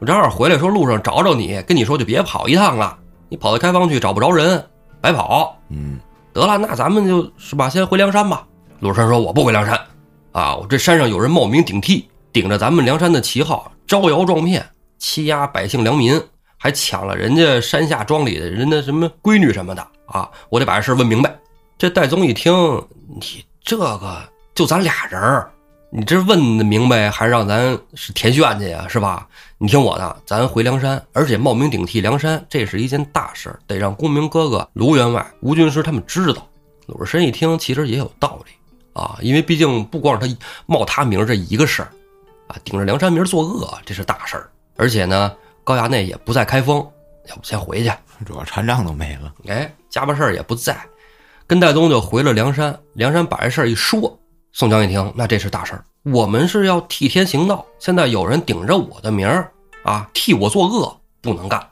[0.00, 2.96] 我正好回来，说路上找找你，跟你说就别跑一趟了，
[3.28, 4.64] 你跑到开封去找不着人，
[5.08, 5.56] 白跑。
[5.70, 5.98] 嗯，
[6.34, 8.46] 得了，那咱们就是吧，先回梁山吧。
[8.80, 9.80] 鲁智深说：“我不回梁山，
[10.32, 14.64] 啊，我这山上有人冒名顶替，顶着咱们梁山的旗号，招摇撞骗，
[14.98, 16.20] 欺压百姓良民，
[16.58, 20.28] 还抢了人家山下庄里的人的什么闺女什么的啊！
[20.50, 21.34] 我得把这事问明白。”
[21.78, 22.52] 这戴宗一听，
[23.08, 24.20] 你这个
[24.54, 25.50] 就咱俩人儿，
[25.90, 29.26] 你这问的明白，还让咱是填炫去呀，是吧？
[29.56, 36.46] 你听我的，咱回梁山，而且冒名顶替梁山，这是一件大事儿，得让公明哥哥、卢员外、吴军师他们知道。
[36.86, 38.52] 鲁智深一听，其实也有道理
[38.92, 41.88] 啊，因为毕竟不光是他冒他名儿这一个事儿，
[42.48, 44.50] 啊，顶着梁山名儿作恶，这是大事儿。
[44.76, 46.86] 而且呢，高衙内也不在开封，
[47.30, 47.90] 要不先回去。
[48.26, 49.32] 主要禅杖都没了。
[49.46, 50.76] 哎，家巴事儿也不在，
[51.46, 52.78] 跟戴宗就回了梁山。
[52.92, 54.18] 梁山把这事儿一说，
[54.58, 57.64] 宋江一听，那这是大事儿，我们是要替天行道。
[57.78, 59.52] 现在有人顶着我的名儿
[59.84, 61.64] 啊，替我作恶，不能干。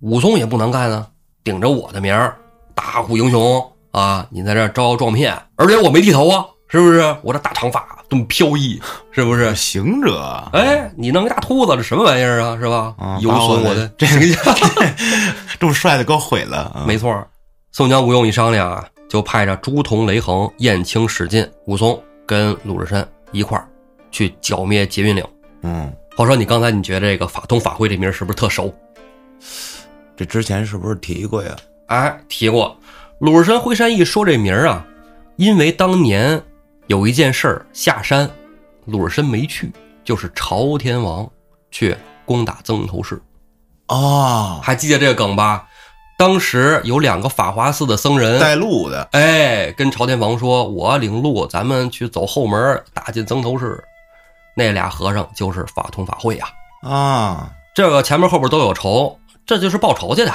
[0.00, 1.06] 武松也不能干啊，
[1.42, 2.36] 顶着我的名儿，
[2.74, 7.16] 大虎英雄啊，你在这招摇撞骗，而且我没剃头啊，是不是？
[7.22, 8.78] 我这大长发这么飘逸，
[9.12, 9.54] 是不是？
[9.54, 12.54] 行者，哎，你弄个大秃子，这什么玩意儿啊？
[12.60, 12.94] 是吧？
[13.22, 14.54] 有损我的这形象。
[15.58, 16.70] 这么帅的给我毁了。
[16.74, 17.26] 啊没错，
[17.72, 23.66] 宋江、吴用一商量啊，就派着朱仝、雷横、燕青、史进、武松跟鲁智深一块儿
[24.10, 25.24] 去剿灭劫云岭。
[25.62, 28.74] 嗯，话说你刚才你觉得这个法通法会这名儿是不是特熟？
[30.16, 31.56] 这之前是不是提过呀？
[31.86, 32.76] 哎，提过。
[33.20, 34.84] 鲁智深回山一说这名儿啊，
[35.36, 36.42] 因为当年
[36.86, 38.30] 有一件事儿下山，
[38.84, 39.72] 鲁智深没去，
[40.04, 41.30] 就是朝天王
[41.70, 43.20] 去攻打曾头市，
[43.88, 45.68] 哦，还记得这个梗吧？
[46.18, 53.82] 当时有两个法华寺的僧人，带路的，哎，跟朝天王说：“我领路，咱们去走后门，打进曾头市。”
[54.56, 56.48] 那俩和尚就是法通法会呀、
[56.80, 60.32] 啊，这个前面后边都有仇，这就是报仇去的，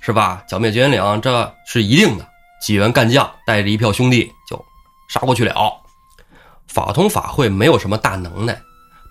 [0.00, 0.42] 是吧？
[0.48, 2.26] 剿灭绝云岭，这是一定的。
[2.60, 4.60] 几员干将带着一票兄弟就
[5.08, 5.72] 杀过去了。
[6.66, 8.60] 法通法会没有什么大能耐，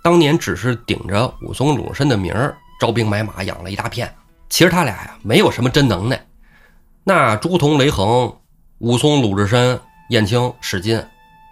[0.04, 4.14] 当年只是顶着武松、鲁智深的名儿招兵买马，养了一大片。
[4.52, 6.22] 其实他俩呀，没有什么真能耐。
[7.06, 8.32] 那朱仝、雷横、
[8.80, 11.02] 武松、鲁智深、燕青、史进，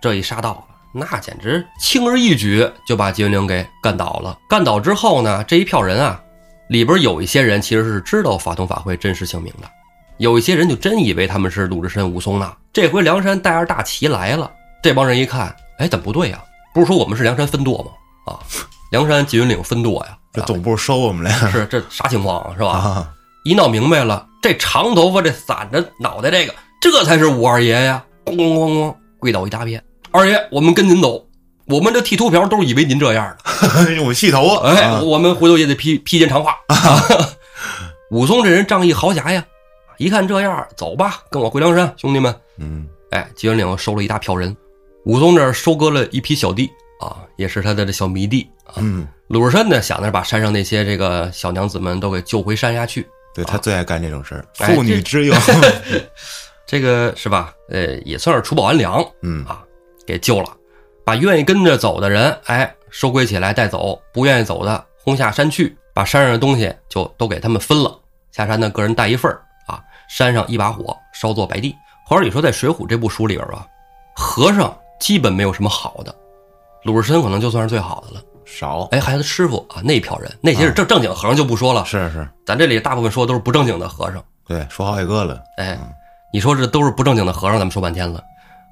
[0.02, 4.38] 这一杀到，那简直轻而易举就把劫云岭给干倒了。
[4.50, 6.22] 干倒之后呢，这一票人啊，
[6.68, 9.70] 里边有一些人其实是知道法通法会真实姓名的，
[10.18, 12.54] 有一些人就真以为他们是鲁智深、武松呢。
[12.74, 14.52] 这回梁山带着大旗来了，
[14.84, 16.44] 这帮人一看，哎，怎么不对呀？
[16.74, 18.34] 不是说我们是梁山分舵吗？
[18.34, 18.40] 啊，
[18.90, 22.54] 梁山劫云岭分舵呀，这总部收我们俩是这啥情况啊？
[22.58, 22.70] 是吧？
[22.70, 28.04] 啊，一闹明白了，这长头发、这散着脑袋这个，这才是武二爷呀！
[28.26, 29.84] 咣咣咣咣，跪倒一大片。
[30.12, 31.24] 二爷，我们跟您走，
[31.68, 33.94] 我们这剃秃瓢都是以为您这样的。
[33.94, 36.58] 用剃头啊，哎，啊我们回头也得披披肩长发。
[38.10, 39.46] 武松这人仗义豪侠呀，
[40.00, 42.36] 一看这样，走吧，跟我回梁山，兄弟们。
[42.58, 44.56] 嗯，哎，劫云岭收了一大票人，
[45.06, 46.68] 武松这儿收割了一批小弟
[47.00, 48.76] 啊，也是他的这小迷弟啊。
[48.78, 53.08] 嗯，鲁智深呢，想的是把山上那些这个小娘子们都给救回山下去。
[53.34, 55.34] 对他最爱干这种事儿，哎妇女之友，
[56.66, 57.54] 这个是吧？
[57.70, 59.64] 呃，也算是除暴安良嗯啊，
[60.06, 60.56] 给救了，
[61.06, 67.98] 把愿意跟着走的人，哎，收归起来带走；不愿意走的，轰下山去，把山上的东西就都给他们分了。
[68.32, 71.76] 下山的个人带一份儿啊，山上一把火烧作白地。
[72.06, 73.68] 或者你说在《水浒》这部书里边吧，
[74.16, 76.14] 和尚基本没有什么好的，
[76.84, 78.22] 鲁智深可能就算是最好的了。
[78.46, 78.88] 少。
[78.92, 84.24] 哎，还有他师傅啊，那票人，那些是正正经和尚就不说了，是是，咱这里大部分说的都是不正经的和尚。
[84.48, 85.78] 对，说好几个了，哎，
[86.34, 88.24] 你说这都是不正经的和尚，咱们说半天了。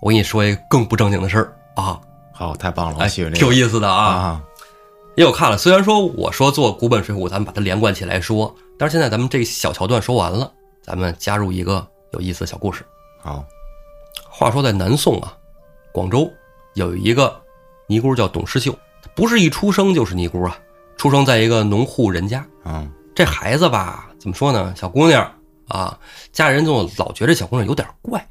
[0.02, 1.54] 我跟你说一个更不正经的事儿。
[1.76, 2.00] 啊，
[2.34, 3.40] 好，太棒了，喜欢这个。
[3.40, 4.06] 挺有意思的啊。
[4.06, 4.44] 啊，
[5.16, 10.52] 因为我看了，虽然说我说做古本水浒，咱们把它连贯起来说，但是现在咱们这小桥段说完了，
[10.84, 12.84] 咱们加入一个有意思的小故事。
[13.22, 13.46] 好，
[14.28, 15.36] 话说在南宋啊，
[15.92, 16.32] 广州
[16.74, 17.40] 有一个
[17.88, 18.78] 尼姑叫董世秀，
[19.16, 20.58] 不是一出生就是尼姑啊，
[20.98, 22.46] 出生在一个农户人家。
[22.66, 24.74] 嗯，这孩子吧，怎么说呢？
[24.76, 25.32] 小姑娘
[25.68, 25.98] 啊，
[26.32, 28.26] 家人就老觉得这小姑娘有点怪，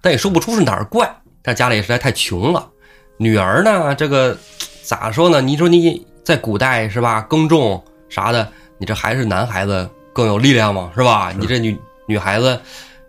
[0.00, 1.12] 但也说不出是哪儿怪。
[1.42, 2.68] 但家里实在太穷了，
[3.16, 4.36] 女儿呢，这个
[4.82, 5.40] 咋说呢？
[5.40, 8.46] 你说你在古代是吧，耕种啥的，
[8.76, 11.32] 你这还是男孩子更有力量嘛，是吧？
[11.36, 12.60] 你这女女孩子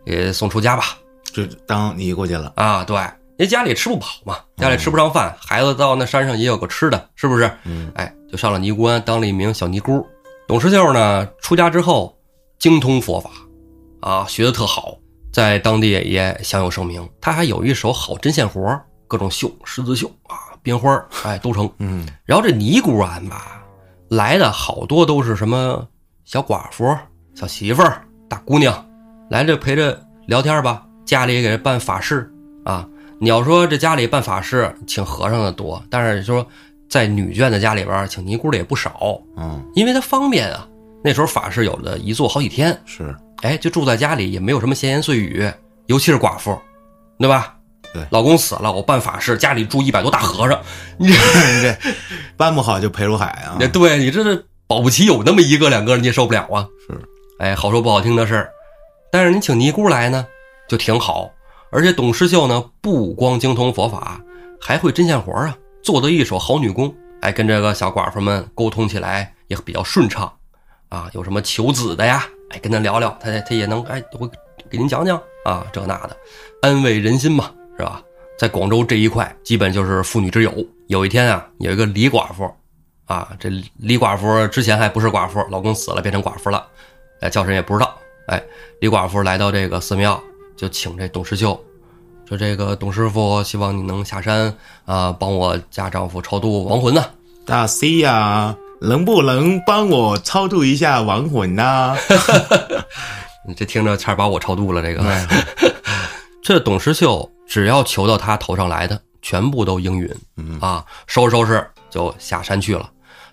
[0.05, 0.97] 也送出家吧，
[1.33, 2.97] 就当尼姑去了，啊，对，
[3.41, 7.49] 因为家里吃不饱嘛，家里吃不上饭，孩子到那山上也有个吃的，是不是？
[7.63, 10.07] 嗯，哎，就上了尼姑庵，当了一名小尼姑。
[10.47, 12.15] 董石秀呢，出家之后
[12.59, 13.31] 精通佛法，
[14.01, 14.95] 啊，学的特好，
[15.33, 17.09] 在当地也享有盛名。
[17.19, 21.67] 他还有一手好针线活各种绣，十字绣啊，编花儿哎，都成。
[21.79, 23.63] 嗯， 然后这尼姑庵吧，
[24.07, 25.87] 来的好多都是什么
[26.25, 26.95] 小寡妇、
[27.33, 28.87] 小媳妇儿、大姑娘，
[29.31, 30.85] 来这陪着聊天吧。
[31.05, 32.31] 家里也给人办法事
[32.63, 32.87] 啊，
[33.21, 36.43] 你要说这家里办法事，请和尚的多，但是说
[36.89, 40.67] 在女眷的家里边请尼姑的也不少，嗯，因为它方便啊。
[41.03, 45.47] 那时候法事有的一坐好几天，是，哎，就住在家里，也没有什么闲言碎语，
[45.85, 46.59] 尤其是寡妇，
[47.19, 47.55] 对吧？
[47.93, 50.59] 对老公死了，我办法事，家里住一百多大和尚，
[50.97, 51.77] 你这这
[52.35, 56.67] 办不好就赔如海啊，那 对你这是保不齐有那么一个两个你也受不了啊。
[56.87, 56.99] 是，
[57.37, 58.49] 哎，好说不好听的事儿，
[59.11, 60.25] 但是你请尼姑来呢，
[60.67, 61.29] 就挺好。
[61.71, 64.21] 而且董师秀呢，不光精通佛法，
[64.59, 66.93] 还会针线活啊，做得一手好女工。
[67.21, 70.31] 哎，跟这个小寡妇们沟通起来也比较顺畅，
[70.89, 74.29] 啊，有什么求子的呀，哎，跟他聊聊，他他也能哎，我
[74.69, 76.17] 给您讲讲啊，这那的，
[76.61, 78.01] 安慰人心嘛，是吧？
[78.39, 80.51] 在广州这一块，基本就是妇女之友。
[80.87, 82.51] 有一天啊，有一个李寡妇，
[83.05, 86.65] 啊，这李寡妇之前还不是寡妇，老公死了变成寡妇了，
[87.19, 87.95] 哎，叫谁也不知道。
[88.27, 88.41] 哎，
[88.79, 90.19] 李寡妇来到这个寺庙，
[90.61, 91.59] 就请这董师秀，
[92.29, 97.03] 说这个董师傅希望你能下山啊，帮我家丈夫超度亡魂呢、
[97.47, 101.97] 大 C 呀，能不能帮我超度一下亡魂呐？
[103.47, 105.03] 你 这听着差点把我超度了，这个。
[105.03, 105.27] 哎
[106.43, 112.87] 这董石秀只要求到他头上来的，全部都应允嗯啊，收拾收拾就下山去了。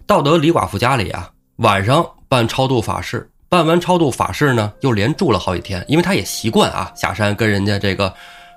[0.07, 8.12] 到得李寡妇家里啊，晚上办超度法事，办完超度法事呢，又连住了好几天，因为他也习惯啊，下山跟人家这个，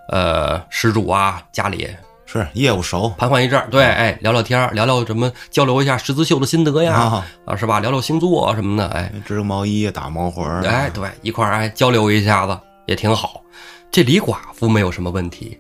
[0.10, 1.88] 呃，施主啊家里
[2.26, 7.80] 是业务熟盘桓一阵儿，对，哎，聊聊天儿，聊聊什么，交流一下十字绣的心得呀，啊，啊，是吧？
[7.80, 13.42] 聊聊星座什么的，哎，织个毛衣打毛活儿哎，对，一块儿哎交流一下子也挺好。
[13.90, 15.58] 这李寡妇没有什么问题，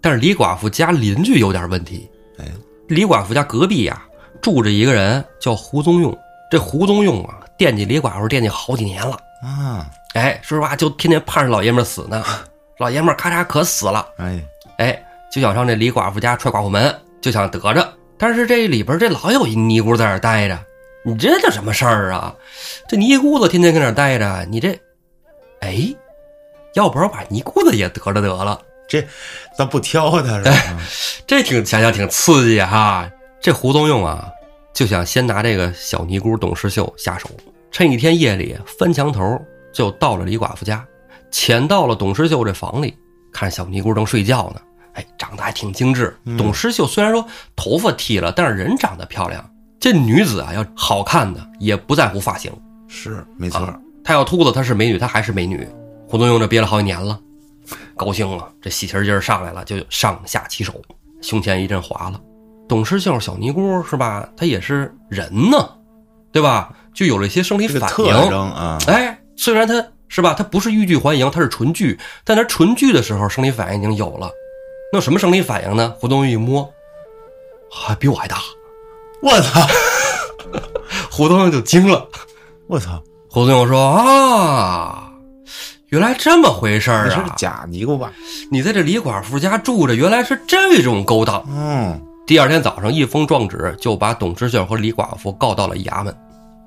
[0.00, 2.08] 但是李寡妇家邻居有点问题。
[2.38, 2.44] 哎，
[2.86, 4.02] 李寡妇家隔壁呀、
[4.40, 6.16] 住着一个人叫胡宗用。
[6.50, 9.18] 这胡宗用啊，惦记李寡妇惦记好几年了。
[9.42, 12.24] 啊，哎，说实话，就天天盼着老爷们死呢。
[12.78, 14.40] 老爷们咔嚓可死了，哎，
[14.78, 17.92] 哎，就想上这李寡妇家踹寡妇门，就想得着。
[18.16, 20.58] 但是这里边这老有一尼姑在那儿待着，
[21.04, 22.34] 你这叫什么事儿啊？
[22.88, 24.78] 这尼姑子天天跟那儿待着，你这，
[25.60, 25.94] 哎，
[26.74, 29.04] 要不然把尼姑子也得了得了，这
[29.56, 30.52] 咱不挑他是吧？
[31.26, 33.10] 这挺想想挺刺激哈。
[33.40, 34.28] 这胡宗用啊，
[34.72, 37.28] 就想先拿这个小尼姑董世秀下手，
[37.70, 39.40] 趁一天夜里翻墙头
[39.72, 40.84] 就到了李寡妇家，
[41.30, 42.96] 潜到了董世秀这房里，
[43.32, 44.60] 看小尼姑正睡觉呢。
[44.94, 46.16] 哎，长得还挺精致。
[46.36, 49.48] 董世秀虽然说头发剃了，但是人长得漂亮。
[49.78, 52.50] 这女子啊，要好看的也不在乎发型。
[52.88, 55.68] 是没错，她要秃子，她是美女，她还是美女。
[56.08, 57.20] 胡宗庸这憋了好几年了，
[57.94, 60.82] 高兴了，这喜气劲儿上来了，就上下其手，
[61.20, 62.20] 胸前一阵划了。
[62.68, 64.28] 董世秀小尼姑是吧？
[64.36, 65.70] 她也是人呢，
[66.32, 66.74] 对吧？
[66.98, 68.12] 就有了一些生理反应。
[68.12, 69.74] 啊，哎，虽然它
[70.08, 74.28] 是吧，它不是欲拒还迎，它是纯拒，但它纯拒的时候，生理反应已经有了。
[74.92, 75.94] 那什么生理反应呢？
[76.00, 76.68] 胡东玉一摸，
[77.70, 78.38] 还比我还大，
[79.22, 79.64] 我操，
[81.08, 82.04] 胡东玉就惊了。
[82.66, 85.12] 我操，胡宗用说啊，
[85.90, 87.34] 原来这么回事儿那是啊！
[87.36, 88.10] 假尼姑吧？
[88.50, 91.46] 你在这李寡妇家住着，原来是这种勾当。
[91.48, 96.12] 嗯，第二天早上一封状纸就把董知县和李寡妇告到了衙门。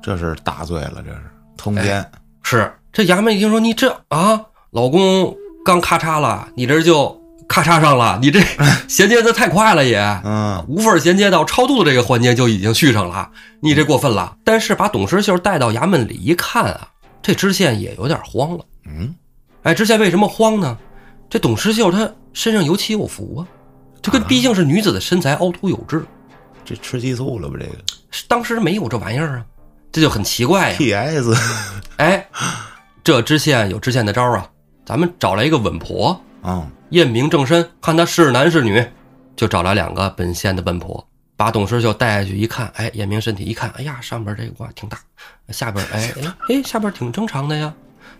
[0.01, 1.21] 这是大罪了，这是
[1.57, 2.05] 通奸，
[2.43, 8.39] 是这衙门一听说你这啊，老公刚咔嚓了，你这就咔嚓上了，你这
[8.89, 9.99] 衔接的太快了也。
[10.23, 14.37] 嗯，无缝衔接到超度的这个环节就已经续上了，你这过分了。
[14.43, 16.87] 但是把董石秀带到衙门里一看啊，
[17.21, 18.65] 这知县也有点慌了。
[18.85, 19.13] 嗯，
[19.63, 20.77] 哎，知县为什么慌呢？
[21.29, 23.47] 这董石秀她身上有起有伏啊，
[24.01, 26.03] 这个毕竟是女子的身材凹凸有致，
[26.65, 27.55] 这吃激素了吧？
[27.59, 27.73] 这个
[28.27, 29.45] 当时没有这玩意儿啊，
[29.91, 31.35] 这就很奇怪呀、PS，
[31.97, 32.25] 哎，
[33.03, 34.49] 这知县有知县的招儿啊，
[34.85, 38.83] 咱们找来一个稳婆，啊，验明正身，看她是男是女，
[39.35, 44.97] 就找来两个本县的稳婆，把董师秀带下去一看，哎，验明身体一看，哎呀，上边这个哇挺大，
[45.49, 47.73] 下边哎哎哎下边挺正常的呀，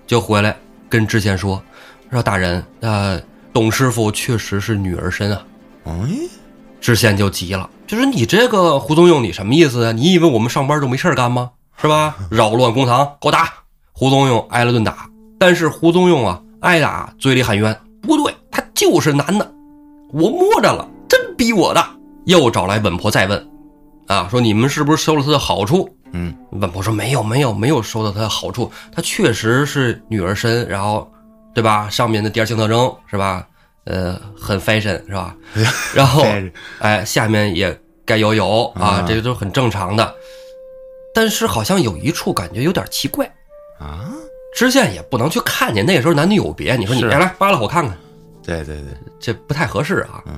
[0.06, 0.58] 就回来
[0.90, 1.64] 跟知县说，
[2.12, 3.22] 说大人，呃，
[3.54, 5.46] 董师傅确实是女儿身啊。
[5.86, 5.92] 哎，
[6.82, 9.92] 知县就急了，就说你这个胡宗用，你什么意思啊？
[9.94, 11.52] 你以为我们上班就没事儿干吗？
[11.82, 12.15] 是吧？
[12.30, 13.52] 扰乱公堂，给我打！
[13.91, 19.52] 胡宗用挨了顿打，但是胡宗用啊，挨打嘴里喊冤，不对，他就是男的，
[20.13, 21.84] 我摸着了，真逼我的。
[22.26, 23.50] 又找来稳婆再问，
[24.08, 25.89] 啊，说你们是不是收了他的好处？
[26.13, 31.12] 嗯，稳婆说没有，没有，没有收到他的好处，他确实是女儿身，然后，
[31.54, 31.89] 对吧？
[31.89, 33.48] 上面的第二性特征是吧？
[33.86, 35.36] 呃，很 fashion 是吧？
[35.96, 36.24] 然后，
[36.80, 40.13] 哎，下面也该有有啊，啊这个都很正常的。
[41.13, 43.26] 但是好像有一处感觉有点奇怪，
[43.80, 44.12] 啊，
[44.56, 46.76] 知县也不能去看见，那时候男女有别。
[46.76, 47.97] 你说你别来来扒拉我看看，
[48.43, 48.88] 对对对，
[49.19, 50.24] 这不太合适啊。
[50.28, 50.34] 嗯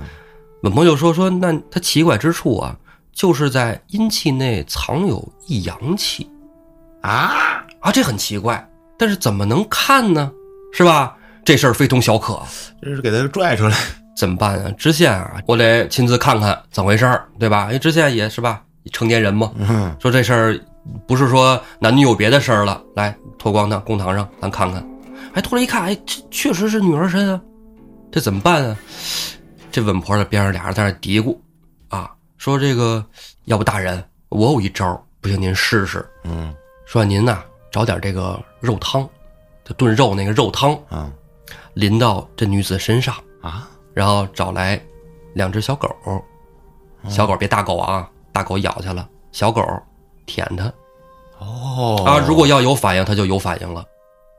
[0.63, 2.73] 稳婆就说说，那他奇怪之处啊，
[3.11, 6.25] 就是在阴气内藏有一阳气
[7.01, 8.65] 啊，啊，这很奇怪。
[8.97, 10.31] 但是怎么能看呢？
[10.71, 11.17] 是吧？
[11.43, 12.41] 这事儿非同小可，
[12.81, 13.77] 这是给他拽出来，
[14.15, 14.71] 怎么办啊？
[14.77, 17.65] 知县啊，我得亲自看看怎么回事儿，对吧？
[17.65, 20.59] 因为知县也是吧，成年人嘛，嗯，说这事儿
[21.07, 24.85] 不是说男女有别的事儿了，来脱光他公堂上咱看看。
[25.33, 27.41] 哎，脱了一看，哎，这确实是女儿身啊，
[28.11, 28.77] 这怎么办啊？
[29.71, 31.37] 这稳婆在边上俩人在那嘀咕，
[31.87, 33.03] 啊，说这个
[33.45, 36.05] 要不大人，我有一招儿，不行您试试。
[36.23, 36.53] 嗯。
[36.85, 37.41] 说您呐、
[37.71, 39.07] 找点这个肉汤，
[39.63, 41.11] 就炖肉那个肉汤，啊
[41.73, 44.79] 淋到这女子身上，啊，然后找来
[45.33, 45.89] 两只小狗，
[47.09, 49.63] 小狗别大狗啊，大狗咬去了，小狗
[50.25, 50.65] 舔它。
[51.39, 53.85] 哦啊，如果要有反应，它就有反应了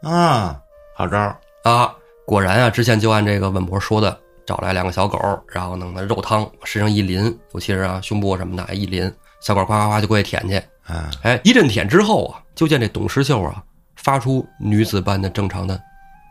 [0.03, 0.61] 啊，
[0.95, 1.95] 好招儿，啊。
[2.27, 10.57] 果然啊，之前就按这个稳婆说的，找来两个小狗，然后弄的肉汤身上一淋，尤其是啊胸部什么的哎一淋，小狗夸夸夸就过去舔去。
[10.87, 13.63] 啊，哎，一阵舔之后啊，就见这董石秀啊
[13.97, 15.79] 发出女子般的正常的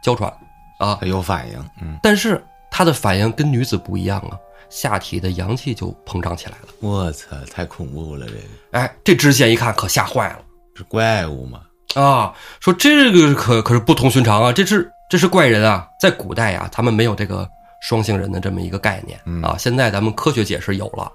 [0.03, 0.31] 娇喘
[0.79, 4.33] 啊，有反应，嗯但是他的反应跟女子不一样啊。
[4.73, 6.69] 下体的阳气就膨胀起来了。
[6.79, 8.25] 我操，太恐怖了！
[8.25, 8.39] 这个
[8.71, 10.39] 哎，这知县一看可吓坏了
[10.75, 11.61] 是怪物吗？
[11.93, 17.47] 啊，说这个可可是不同寻常啊，这是这是怪人啊，在古代呀、他们没有这个
[17.83, 21.11] 双性人的这么一个概念啊，现在咱们科学解释有了。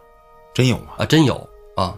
[0.55, 0.93] 真有吗？
[0.99, 1.35] 啊，真有
[1.77, 1.97] 啊，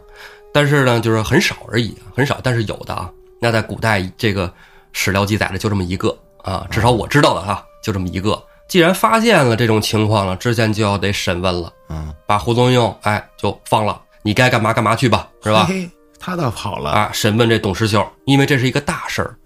[0.55, 3.11] 但是呢，就是很少而已，很少，但是有的啊。
[3.39, 4.51] 那在古代，这个
[4.93, 8.43] 史料记载的就这么一个啊，至少我知道的哈、就这么一个。
[8.71, 15.67] 既然发现了这种情况了，之前就要得审问了，嗯，把胡宗用哎就放了，你该干嘛干嘛去吧，是吧？
[15.69, 16.91] 嘿嘿他倒跑了。
[16.91, 19.37] 啊，审问这董石秀，因为这是一个大事儿，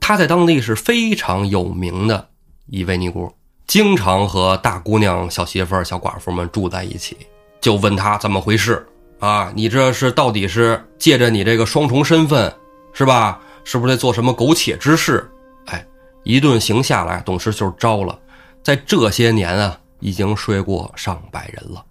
[0.00, 2.26] 他在当地是非常有名的
[2.66, 3.32] 一位尼姑，
[3.68, 7.16] 经常和大姑娘、小媳妇儿、小寡妇们住在一起，
[7.60, 8.84] 就问他怎么回事
[9.20, 9.52] 啊？
[9.54, 12.52] 你这是到底是借着你这个双重身份，
[12.92, 13.38] 是吧？
[13.62, 15.30] 是不是在做什么苟且之事？
[15.66, 15.86] 哎，
[16.24, 18.18] 一顿刑下来，董石秀招了，
[18.62, 21.84] 在这些年啊，已经睡过上百人了。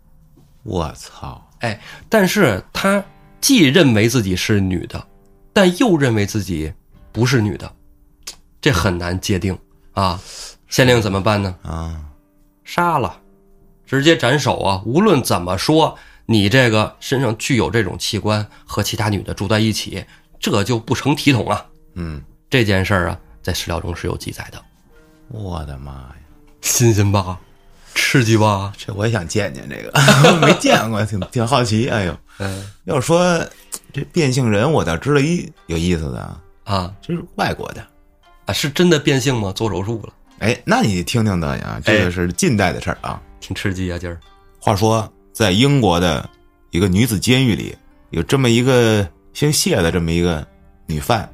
[0.63, 1.45] 我操！
[1.59, 3.03] 哎，但是他
[3.39, 5.07] 既认为自己是女的，
[5.53, 6.71] 但又认为自己
[7.11, 7.71] 不是女的，
[8.59, 9.57] 这很难界定
[9.93, 10.19] 啊。
[10.67, 11.55] 县令怎么办呢？
[11.63, 12.05] 啊，
[12.63, 13.19] 杀了，
[13.85, 14.81] 直接斩首啊！
[14.85, 20.05] 无论怎么说，你这个身上具有这种器官，和其他女的住在一起，
[20.39, 21.65] 这就不成体统啊。
[21.95, 24.63] 嗯，这件事儿啊，在史料中是有记载的，
[25.27, 26.15] 我的妈呀！
[26.61, 27.39] 新鲜吧？
[27.95, 28.71] 刺激吧？
[28.77, 29.91] 这我也想见见这个，
[30.39, 31.89] 没见过，挺挺好奇。
[31.89, 33.43] 哎呦，嗯 要说
[33.91, 37.85] 这变性人，我倒知道一有意思的，啊这是外国的。
[38.45, 39.51] 啊，是真的变性吗？
[39.53, 43.21] 做手术了，哎，那你听听的呀，这个是近代的事儿啊。
[43.39, 44.19] 挺刺激啊，今儿
[44.59, 46.27] 话说，在英国的
[46.69, 47.75] 一个女子监狱里，
[48.11, 50.45] 有这么一个姓谢的这么一个
[50.85, 51.29] 女犯，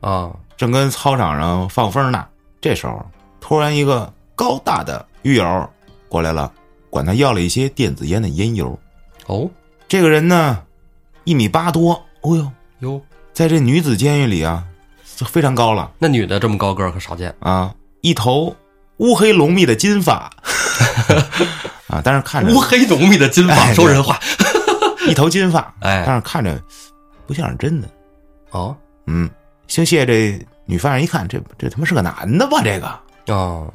[0.00, 2.26] 啊正跟操场上放风呢。
[2.60, 3.04] 这时候，
[3.40, 5.70] 突然一个高大的狱友
[6.08, 6.52] 过来了，
[6.90, 8.78] 管他要了一些电子烟的烟油。
[9.26, 9.50] 哦
[9.88, 10.62] 这个人呢，
[11.24, 11.92] 一米八多，
[12.22, 13.00] 哦呦，哟。
[13.32, 14.64] 在这女子监狱里啊，
[15.16, 18.54] 就非常高了那女的这么高个儿可少见，啊，一头
[18.98, 20.30] 乌黑浓密的金发
[21.88, 24.18] 啊，但是看着乌黑浓密的金发，哎说人话。
[25.08, 26.60] 一头金发， 哎但是看着
[27.26, 27.88] 不像是真的。
[28.50, 29.28] 哦嗯，
[29.66, 32.60] 姓谢这女犯人一看，这这他妈是个男的吧？
[32.62, 33.72] 这个哦，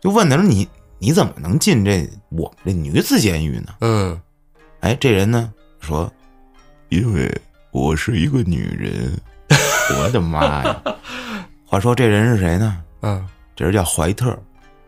[0.00, 4.20] 就问他说：“你你怎么能进这我们这女子监狱呢嗯，？”
[4.80, 6.10] 哎，这人呢说
[6.90, 7.30] ：“因为
[7.70, 9.18] 我是一个女人。
[9.98, 10.82] ”我的妈呀！
[11.64, 12.76] 话说这人是谁呢？
[13.00, 13.26] 嗯，
[13.56, 14.38] 这人叫怀特，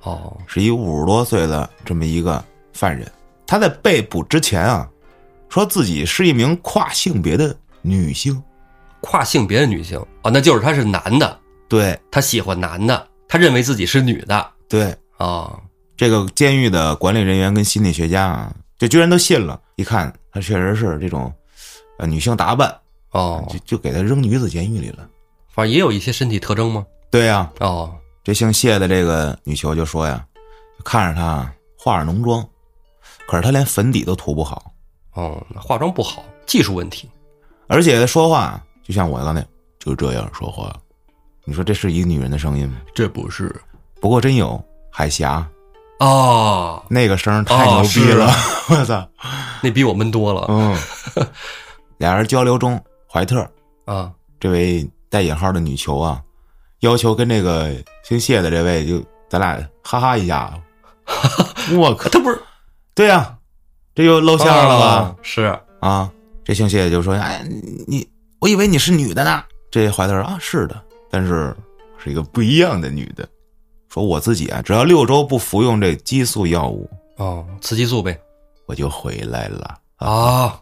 [0.03, 3.11] 哦，是一五十多岁的这么一个犯人。
[3.47, 4.87] 他在被捕之前啊，
[5.49, 8.43] 说自己是一名跨性别的女性。
[9.01, 15.57] 跨性别的女性哦，那就是他是男的，对他喜欢男的，他认为自己是女的对，哦，
[15.97, 19.61] 这个监狱的管理人员跟心理学家啊，就居然都信了。
[19.77, 21.33] 一看她确实是这种，
[21.99, 22.77] 呃，女性打扮，
[23.13, 25.09] 哦，就就给她扔女子监狱里了。
[25.49, 26.85] 反正也有一些身体特征吗？
[27.09, 30.27] 对呀、哦，这姓谢的这个女囚就说呀，
[30.85, 32.45] 看着她化着浓妆，
[33.29, 34.73] 可是她连粉底都涂不好，
[35.15, 37.09] 哦，那化妆不好，技术问题。
[37.69, 39.47] 而且他说话就像我刚才
[39.79, 40.77] 就这样说话。
[41.45, 42.77] 你说这是一个女人的声音吗？
[42.95, 43.55] 这不是
[44.01, 45.47] 不过真有海峡
[45.99, 49.07] 哦，那个声儿太哦牛逼了， 是我操！
[49.63, 50.77] 那比我闷多了嗯，
[51.99, 53.47] 俩人交流中，怀特
[53.85, 54.11] 啊。
[54.39, 56.23] 这位带引号的女囚啊，
[56.81, 57.71] 要求跟这个
[58.03, 60.53] 姓谢的这位就咱俩哈哈一下。
[61.77, 62.41] 我靠，他不是
[62.95, 63.37] 对呀、
[63.95, 64.87] 这又露馅了吧？
[65.03, 66.11] 哦是啊，
[66.43, 67.47] 这姓谢就说：“哎，
[67.87, 71.55] 你我以为你是女的呢。”这怀特说：“啊，是的，但是
[71.99, 73.29] 是一个不一样的女的。
[73.89, 78.17] 说我自己啊，只要六周不服用这激素药物，哦，雌激素呗
[78.67, 79.79] 我就回来了。
[79.97, 80.59] 啊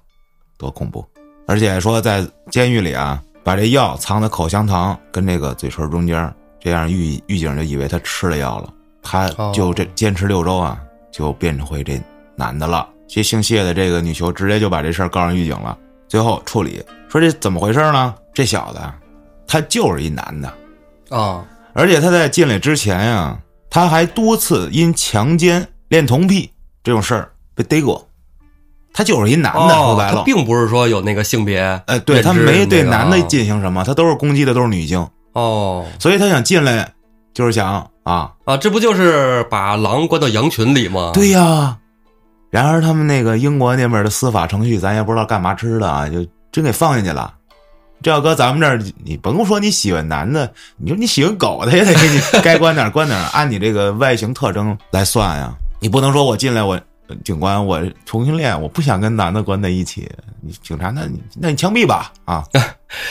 [0.56, 1.04] 多恐怖！
[1.46, 8.72] 而且说在监狱里啊，把这药藏在口香糖跟这个嘴唇中间，这样狱狱警就以为他吃了药了，
[9.02, 10.82] 他就这坚持六周啊，
[11.12, 12.00] 就变成回这
[12.34, 12.88] 男的了。
[13.06, 15.78] 这姓谢的这个女囚直接就把这事儿告诉狱警了，
[16.08, 18.14] 最后处理说这怎么回事呢？
[18.34, 18.98] 这小子啊
[19.48, 23.36] 他就是一男的，啊而且他在进来之前呀、
[23.70, 26.48] 他还多次因强奸、恋童癖
[26.84, 28.04] 这种事儿被逮过。
[28.92, 36.90] 他就是一男的，说哦，白了，并不是说有那个性别认知那个啊，呃，对他没对男的进行什么，他都是攻击的都是女性，哦所以他想进来
[37.32, 41.12] 就是想啊，啊，这不就是把狼关到羊群里吗？
[41.14, 41.78] 对呀。
[42.50, 47.32] 然而他们那个英国那边的司法程序，咱也不知道干嘛吃的啊，就真给放进去了。
[48.02, 55.52] 这要搁咱们这儿，你甭说你喜欢男的，你说你喜欢狗的也得给你该关哪儿关哪儿，按你这个外形特征来算呀。
[55.80, 56.80] 你不能说我进来我
[57.24, 60.08] 警官，我同性恋，我不想跟男的关在一起。
[60.40, 62.44] 你警察，那你那你枪毙吧啊！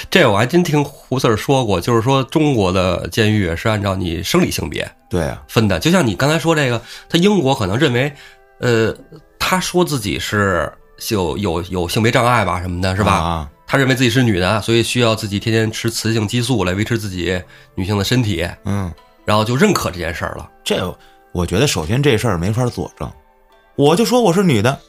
[0.09, 8.13] 这我还真听胡四儿说过，就是说中国的监狱是按照你生理性别对啊，分的，就像你刚才说这个，他英国可能认为，
[8.59, 8.95] 呃，
[9.38, 10.71] 他说自己是
[11.09, 13.11] 有有有性别障碍吧什么的，是吧？
[13.11, 17.39] 啊，他认为自己是女的，所以需要自己天天吃雌性激素来维持自己
[17.76, 18.91] 女性的身体，嗯，
[19.26, 20.49] 然后就认可这件事儿了。
[20.63, 20.97] 这
[21.34, 23.11] 我觉得首先这事儿没法佐证，
[23.76, 24.80] 我就说我是女的，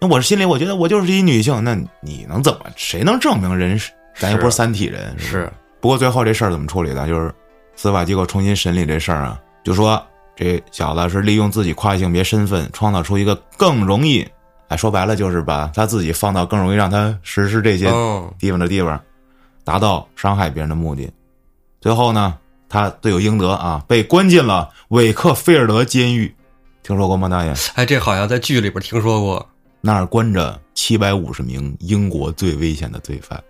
[0.00, 2.60] 那我心里我觉得我就是一女性，那你能怎么？
[2.76, 3.90] 谁能证明人是？
[4.14, 7.06] 咱又不是三体人，吧是，不过最后这事儿怎么处理的？
[7.06, 7.32] 就是
[7.74, 10.00] 司法机构重新审理这事儿啊，就说
[10.34, 14.26] 这小子是利用自己跨性别身份，创造出一个更容易，
[14.68, 19.00] 哎，说白了就是把他自己放到更容易让他实施这些嗯，地方的地方，
[19.64, 21.10] 达到伤害别人的目的。
[21.80, 22.36] 最后呢，
[22.68, 26.34] 他罪有应得啊，被关进了韦克菲尔德监狱。
[26.82, 27.54] 听说过吗，大爷？
[27.74, 29.46] 哎，这好像在剧里边听说过。
[29.80, 33.42] 那儿关着七百五十名英国最危险的罪犯。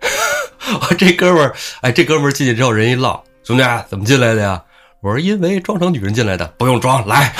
[0.97, 4.61] 这哥们儿，哎，这哥们儿进去之后，人一唠，兄弟啊怎么进来的呀？
[5.01, 7.33] 我是因为装成女人进来的，不用装，来，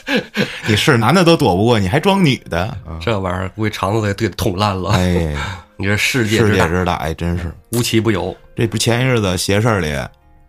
[0.68, 2.64] 你是男的都躲不过，你还装女的？
[2.86, 4.90] 啊这玩意儿估计肠子得对捅烂了。
[4.90, 5.34] 哎，
[5.78, 7.50] 你这世界之大，世界之大，哎，真是。
[7.72, 9.96] 无奇不有这不前一日子邪事儿里，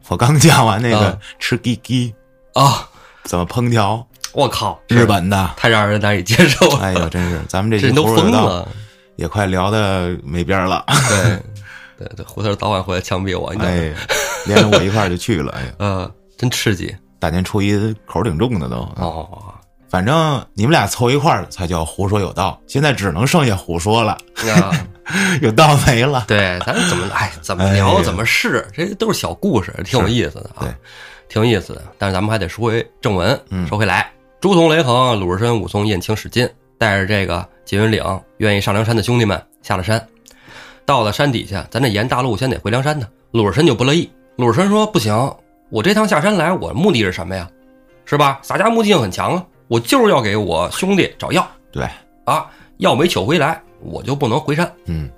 [0.09, 2.13] 我刚讲完那个啊吃鸡鸡
[2.53, 2.85] 啊！
[3.23, 5.51] 怎么烹调，我靠，日本的。
[5.55, 8.67] 太让人难以接受了，哎呦，真是，咱们这期这人都疯了。
[9.15, 10.83] 也快聊的没边儿了。
[11.07, 11.39] 对，
[11.99, 13.53] 对对，胡头早晚回来枪毙我？
[13.59, 13.93] 哎，
[14.47, 15.51] 连着我一块儿就去了。
[15.53, 16.11] 哎呀，呃，
[16.41, 18.77] 真刺激大年初一口挺重的都。
[18.97, 19.53] 哦。
[19.87, 24.17] 反正你们俩凑一块儿才叫胡说有道，现在只能剩下胡说了，
[24.55, 24.71] 啊
[25.43, 26.23] 有道没了。
[26.27, 30.73] 对，咱怎么哎怎么哎聊呀怎么试，这都是小故事，挺有意思的啊，
[31.29, 31.83] 挺有意思的。
[31.99, 38.03] 但是咱们还得说回正文，嗯说回来，朱仝、雷横、鲁智深、武松、燕青、史进带着这个缙云岭
[38.37, 40.03] 愿意上梁山的兄弟们下了山，
[40.85, 43.05] 到了山底下，咱这沿大路先得回梁山呢。
[43.31, 45.13] 鲁智深就不乐意，鲁智深说不行，
[45.71, 47.49] 我这趟下山来，我目的是什么呀？
[48.05, 48.39] 是吧？
[48.43, 51.87] 洒家目的性很强啊，我就是要给我兄弟找药对，
[52.25, 54.69] 啊，药没取回来，我就不能回山。
[54.85, 55.09] 嗯，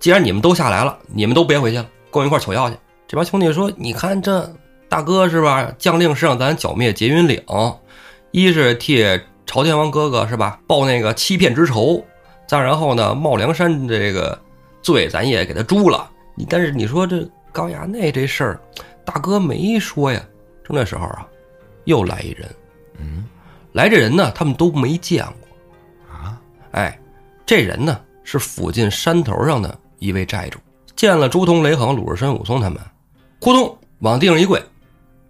[0.00, 2.76] 既然你们都下来了，你们都别回去了，跟我一块儿取药去。
[3.06, 4.52] 这帮兄弟说：“你看这
[4.88, 5.72] 大哥是吧？
[5.78, 7.40] 将令是让咱剿灭劫云岭，
[8.32, 9.04] 一是替
[9.46, 12.04] 朝天王哥哥是吧报那个欺骗之仇，
[12.48, 14.36] 再然后呢冒梁山这个
[14.82, 16.10] 罪，咱也给他诛了。
[16.34, 18.60] 你但是你说这高衙内这事儿，
[19.04, 20.22] 大哥没说呀。
[20.64, 21.26] 正这时候啊，
[21.84, 22.48] 又来一人，
[22.98, 23.24] 嗯，
[23.72, 26.16] 来这人呢，他们都没见过。
[26.16, 26.40] 啊，
[26.72, 26.96] 哎，
[27.44, 30.58] 这人呢是附近山头上的一位寨主，
[30.94, 32.78] 见了朱仝、雷横、鲁智深、武松他们，
[33.40, 34.62] 扑通往地上一跪，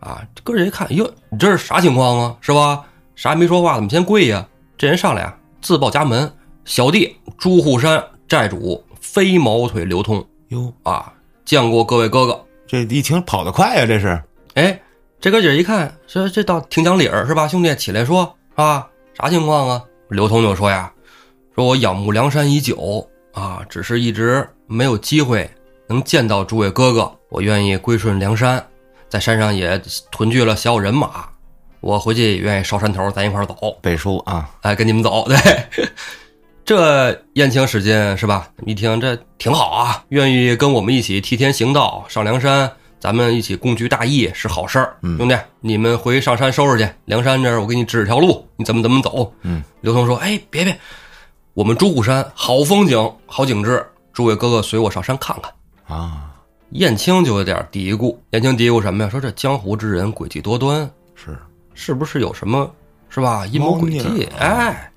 [0.00, 2.36] 啊，这哥儿一看，哟，你这是啥情况啊？
[2.40, 2.84] 是吧？
[3.16, 4.46] 啥也没说话，怎么先跪呀？
[4.76, 6.30] 这人上来啊，自报家门，
[6.64, 11.12] 小弟朱户山寨主飞毛腿刘通哟，啊，
[11.44, 12.44] 见过各位哥哥。
[12.70, 14.22] 这一听跑得快呀，这是。
[14.54, 14.80] 哎，
[15.20, 17.48] 这哥几儿一看，说这倒挺讲理儿是吧？
[17.48, 18.86] 兄弟，起来说啊，
[19.20, 19.82] 啥情况啊？
[20.08, 20.92] 刘通就说呀，
[21.52, 25.50] 说我仰慕梁山已久啊，只是一直没有机会
[25.88, 28.64] 能见到诸位哥哥，我愿意归顺梁山，
[29.08, 29.76] 在山上也
[30.12, 31.28] 屯聚了小有人马，
[31.80, 33.56] 我回去也愿意烧山头，咱一块儿走。
[33.82, 35.26] 背书啊，哎，跟你们走。
[35.26, 35.36] 对，
[36.70, 38.48] 这燕青使进是吧？
[38.64, 44.96] 一听这挺好啊，愿意跟我们一起替天行道，上梁山，咱们一起共聚大义是好事儿。
[45.02, 46.88] 嗯兄弟，你们回上山收拾去。
[47.06, 49.32] 梁山这儿我给你指条路，你怎么怎么走。
[49.42, 50.78] 嗯，刘通说：“哎，别别，
[51.54, 55.52] 我们朱虎山好风景，好景致，诸位哥哥随我上山看看。”
[55.98, 56.30] 啊，
[56.74, 59.10] 燕青就有点嘀咕，燕青嘀咕什么呀？
[59.10, 61.36] 说这江湖之人诡计多端，是，
[61.74, 62.72] 是不是有什么
[63.08, 64.28] 是吧阴谋诡计？
[64.38, 64.92] 儿哎，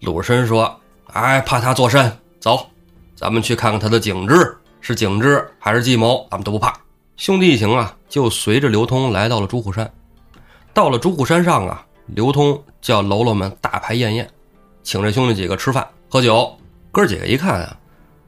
[0.00, 0.74] 鲁智深说
[1.14, 2.10] ：“哎，怕他作甚？
[2.40, 2.66] 走，
[3.14, 6.74] 咱们去看看他的景致，是景致还是计谋，咱们都不怕。”
[7.16, 9.88] 兄弟一行啊，就随着刘通来到了朱虎山。
[10.72, 14.28] 到了朱虎山上啊，刘通叫喽啰们大排宴宴，
[14.82, 16.52] 请这兄弟几个吃饭喝酒。
[16.90, 17.76] 哥几个一看啊，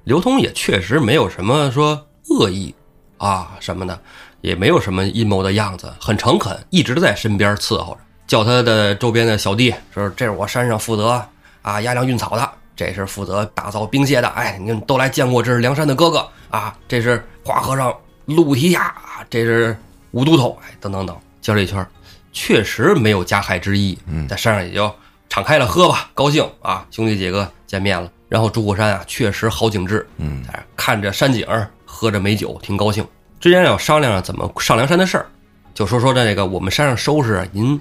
[0.04, 2.72] 刘通也确实没有什么说恶意
[3.18, 4.00] 啊什么的，
[4.42, 11.20] 也没有什么阴谋的样子，很诚恳，一直在身边伺候着，叫他的周边的小弟说：“这是我山上负责
[11.62, 14.28] 啊压粮运草的，这是负责打造兵械的。
[14.28, 17.92] 哎，你们都来见过，这是梁山的哥哥啊，这是花和尚
[18.26, 19.76] 陆提辖啊，这是
[20.12, 21.88] 五都头，哎，等等等，叫这一圈儿，
[22.32, 23.98] 确实没有加害之意。
[24.06, 24.94] 嗯在山上也就
[25.28, 28.10] 敞开了喝吧，高兴啊，兄弟几个见面了。
[28.28, 33.06] 然后朱虎山啊，确实好景致，嗯，哎，看着山景儿，喝着美酒，挺高兴。
[33.38, 35.26] 之前要商量着怎么上梁山的事儿，
[35.74, 37.80] 就说说这个我们山上收拾，您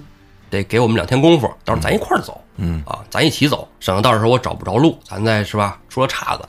[0.50, 6.44] 得给我们两天功夫，到时候咱一块儿走，嗯啊，咱一起走，省得到时候我找不着路，咱再是吧出了岔子，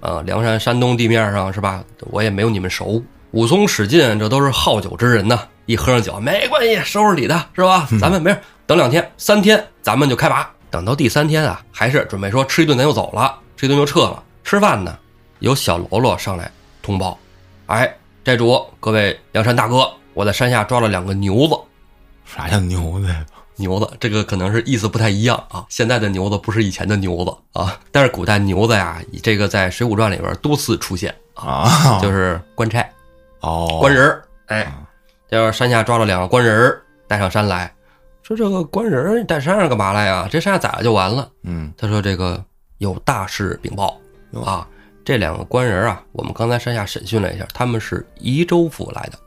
[0.00, 3.02] 呃，梁山山东地面上是吧，我也没有你们熟。
[3.32, 7.88] 武松、史进这都是好酒之人呐，一喝上酒没关系，收拾你的是吧？
[8.00, 10.50] 咱们没事，等两天、三天，咱们就开拔。
[10.70, 14.22] 等到第三天啊，还是准备说吃一顿咱就走了，吃一顿就撤了。
[14.44, 14.98] 吃饭呢，
[15.38, 16.50] 有小喽啰上来
[16.82, 17.18] 通报，
[17.66, 17.94] 哎，
[18.24, 21.54] 寨主，各位梁山大哥，我在山下抓了两个牛子。
[22.24, 23.24] 啥叫牛子呀？
[23.56, 25.64] 牛子，这个可能是意思不太一样啊。
[25.68, 32.88] 现在的牛子不是以前的牛子啊，但是古代牛子呀，这个在《水浒传》里边多次出现，啊，就是官差、
[33.40, 34.24] 哦，官人儿。
[34.46, 34.72] 哎，
[35.30, 37.72] 就是山下抓了两个官人儿，带上山来，
[38.22, 40.28] 说这个官人带山上干嘛来呀？
[40.30, 41.30] 这山下宰了就完了。
[41.44, 42.42] 嗯他说这个
[42.78, 43.98] 有大事禀报
[44.44, 44.66] 啊，
[45.04, 49.18] 这两个官人啊，我们刚才山下审讯了一下，他们是宜州府来的。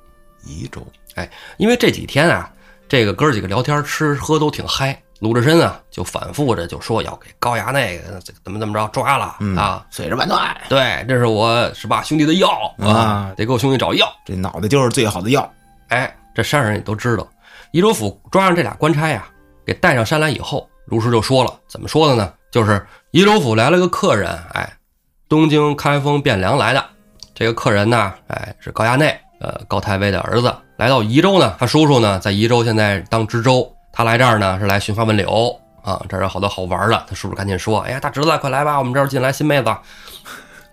[0.45, 2.53] 宜州，哎因为这几天啊，
[2.87, 7.99] 这个哥儿几个聊天吃喝都挺嗨，鲁智深啊就反复着就说要给高衙内
[8.43, 14.07] 怎么怎么着抓了、嗯啊，碎尸万段，对，这是我是吧兄弟的药啊啊，得给我兄弟找药。
[14.25, 15.51] 这脑袋就是最好的药。
[15.89, 17.27] 哎，这山上人也都知道，
[17.71, 19.25] 宜州府抓上这俩官差呀，
[19.65, 22.33] 给带上山来以后，卢师就说了，怎么说的呢？
[22.51, 24.71] 就是宜州府来了个客人，哎，
[25.27, 26.83] 东京开封汴梁来的，
[27.33, 39.73] 这个客人呢，哎，是高衙内，呃，高太尉的儿子，来到宜州呢，他叔叔呢在宜州现在当知州，他来这儿呢是来寻花问柳啊，这儿有好多好玩的，他叔叔赶紧说，哎呀，大侄子快来吧，我们这儿进来新妹子，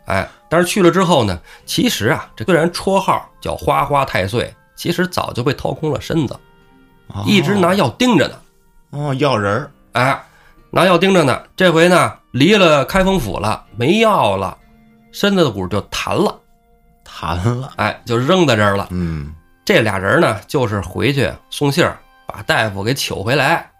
[0.07, 6.35] 哎，但是去了之后呢，其实啊，这虽然绰号叫花花太岁，其实早就被掏空了身子，
[7.09, 8.35] 哦一直拿药盯着呢。
[8.91, 10.23] 哦药人儿，哎，
[10.71, 11.41] 拿药盯着呢。
[11.55, 14.59] 这回呢，离了开封府了，没药了，
[15.13, 16.35] 身子的骨就弹了，
[17.05, 17.73] 弹了。
[17.77, 18.89] 哎，就扔在这儿了。
[18.91, 19.33] 嗯
[19.65, 23.71] 这俩人呢，就是回去送信儿，把大夫给请回来，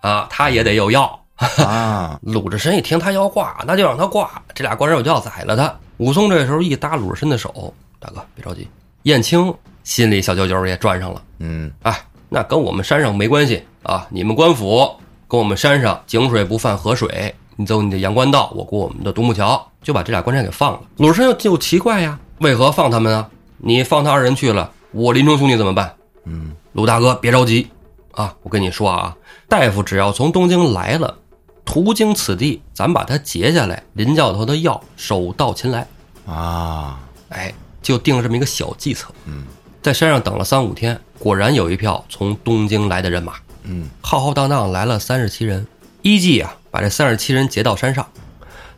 [0.00, 1.18] 啊，他也得有药。
[1.56, 4.30] 啊，鲁智深一听他要挂，那就让他挂。
[4.54, 5.74] 这俩官人我就要宰了他。
[5.96, 8.68] 武松这时候一搭鲁智深的手，大哥别着急。
[9.04, 14.06] 燕青心里小九九也转上了，嗯哎，那跟我们山上没关系啊！
[14.10, 14.94] 你们官府
[15.26, 20.80] 跟我们山上井水不犯河水，你走你的阳关道，我过我们的独木桥，就把这俩官差给放了。
[20.98, 23.26] 鲁智深就奇怪呀，为何放他们啊？
[23.56, 25.94] 你放他二人去了，我林冲兄弟怎么办？
[26.24, 27.68] 嗯鲁大哥别着急
[28.12, 28.36] 啊！
[28.42, 29.16] 我跟你说啊，
[29.48, 31.16] 大夫只要从东京来了，
[31.64, 35.86] 途经此地，咱把他截下来，林教头的药手到擒来。
[36.26, 39.08] 啊，哎，就定了这么一个小计策。
[39.24, 39.44] 嗯
[39.82, 43.34] 在山上等了三五天，果然有一票从东京来的人马，
[43.64, 45.66] 嗯浩浩荡荡来了三十七人。
[46.02, 48.06] 一计啊，把这三十七人截到山上，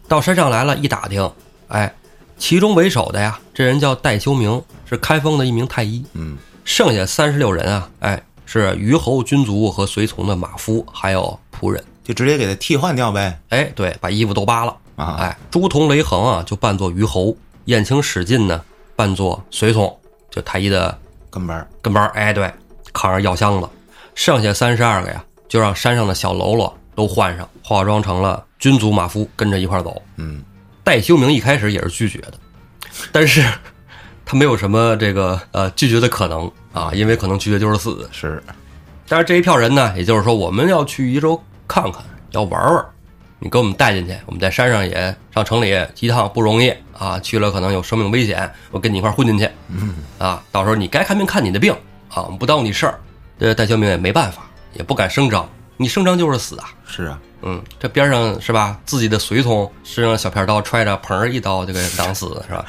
[0.09, 1.31] 到山上来了，一打听，
[1.69, 1.93] 哎，
[2.43, 6.05] 其中为首的呀，这人叫戴修明，是开封的一名太医。
[6.15, 11.83] 嗯剩下三十六人啊，哎，是虞侯军卒和随从的马夫，还有仆人。
[12.03, 13.39] 就直接给他替换掉呗。
[13.51, 14.77] 哎，对，把衣服都扒了。
[14.97, 17.33] 啊，哎，朱仝、雷横啊，就扮作虞侯；
[17.67, 18.61] 燕青、史进呢，
[18.97, 19.97] 扮作随从，
[20.29, 20.99] 就太医的
[21.31, 22.11] 跟班儿跟班儿。
[22.11, 22.53] 哎，对，
[22.93, 23.69] 扛着药箱子。
[24.17, 30.03] 剩下三十二个呀，就让山上的小喽啰都换上，化妆成了军卒马夫，跟着一块儿走。
[30.17, 30.43] 嗯
[30.85, 32.35] 戴修明一开始也是拒绝的，
[33.11, 33.43] 但是
[34.25, 38.09] 他没有什么这个呃拒绝的可能啊，因为可能拒绝就是死。
[38.13, 38.43] 是，
[39.09, 42.85] 但是这一票人呢，也就是说我们要去宜州看看，要玩玩，
[43.39, 51.73] 你给我们带进去，我们在山上也上城里一趟不容易啊，去了可能有生命危险，我跟你一块混进去，嗯啊，到时候你该看病看你的病
[52.09, 52.99] 啊，我们不耽误你事儿。
[53.39, 54.43] 这戴修明也没办法，
[54.75, 55.49] 也不敢声张，
[55.83, 56.71] 你声张就是死啊。
[56.87, 58.79] 是啊，嗯，这边上是吧？
[58.87, 62.65] 自己的随从身上小片刀揣着，砰儿一刀就给挡死是吧？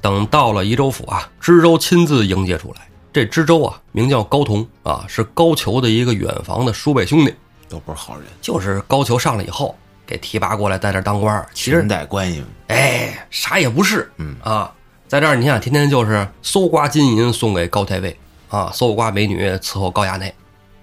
[0.00, 2.82] 等到了宜州府啊，知州亲自迎接出来。
[3.12, 7.34] 这知州啊，名叫高同啊，是高俅的一个远房的叔辈兄弟，
[7.68, 9.74] 都不是好人，就是高俅上来以后
[10.06, 11.46] 给提拔过来，在这儿当官儿。
[11.54, 12.44] 其实裙带关系。
[12.68, 14.70] 哎，啥也不是，嗯啊，
[15.08, 18.16] 在这儿你想天天就是搜刮金银送给高太尉
[18.48, 20.34] 啊，搜刮美女伺候高衙内。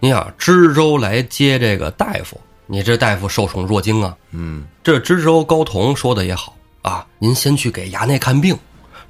[0.04, 4.14] 你想知州来接这个大夫，你这大夫受宠若惊啊。
[4.32, 8.60] 嗯这知州高同说的也好啊，您先去给衙内看病，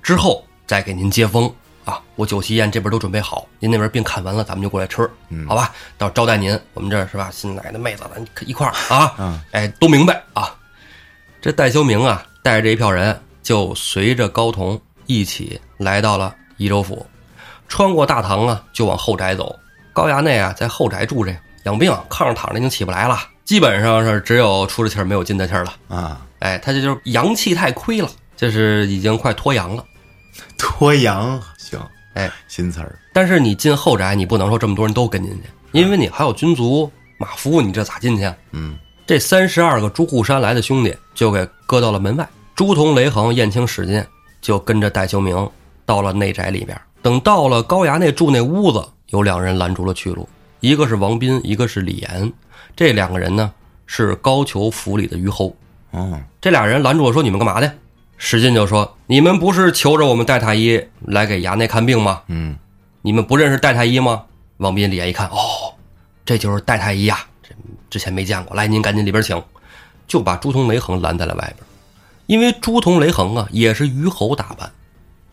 [0.04, 1.52] 之后再给您接风
[1.84, 2.00] 啊。
[2.16, 5.74] 我酒席宴这边都准备好，您那边病看完了，咱们就过来吃，嗯好吧？
[5.98, 7.32] 到招待您，我们这是吧？
[7.32, 10.56] 新来的妹子，咱一块儿啊，嗯哎，都明白啊。
[11.41, 17.04] 这戴修明啊，带着这一票人，就随着高同一起来到了宜州府，
[17.68, 19.60] 穿过大堂啊，就往后宅走。
[19.94, 21.34] 高衙内啊，在后宅住着，
[21.64, 25.74] 养病，炕上躺着已经起不来了，基本上是只有出的气儿没有进的气儿了。
[25.88, 29.86] 啊，哎，他这就是阳气太亏了，就是已经快脱阳了。
[30.58, 31.80] 脱阳行，
[32.16, 32.98] 哎，新词儿。
[33.14, 38.34] 但是你进后宅，你不能说这么多人都跟进去，因为你还有军卒马夫，你这咋进去？
[38.52, 38.76] 嗯，
[39.06, 42.28] 这三十二个朱户山来的兄弟就给搁到了门外。
[42.56, 44.04] 朱仝、雷横、燕青、史进
[44.41, 45.50] 就跟着戴修明
[45.86, 46.80] 到了内宅里边。
[47.02, 48.84] 等到了高衙内住那屋子，
[49.14, 50.28] 有两人拦住了去路，
[50.59, 52.34] 一个是王斌，一个是李岩。
[52.76, 53.53] 这两个人呢
[53.86, 55.55] 是高俅府里的虞侯。
[55.91, 57.72] 哦，这俩人拦住我说：“你们干嘛的？”
[58.18, 62.24] 史进就说：“你们不是求着我们戴太医来给衙内看病吗？
[62.26, 62.57] 嗯，
[63.03, 64.24] 你们不认识戴太医吗？”
[64.57, 65.76] 王斌、李岩一看，哦，
[66.26, 67.49] 这就是戴太医呀，这
[67.91, 68.55] 之前没见过。
[68.55, 69.39] 来，您赶紧里边请，
[70.07, 71.57] 就把朱仝、雷横拦在了外边。
[72.26, 74.72] 因为朱仝、雷横啊也是虞侯打扮。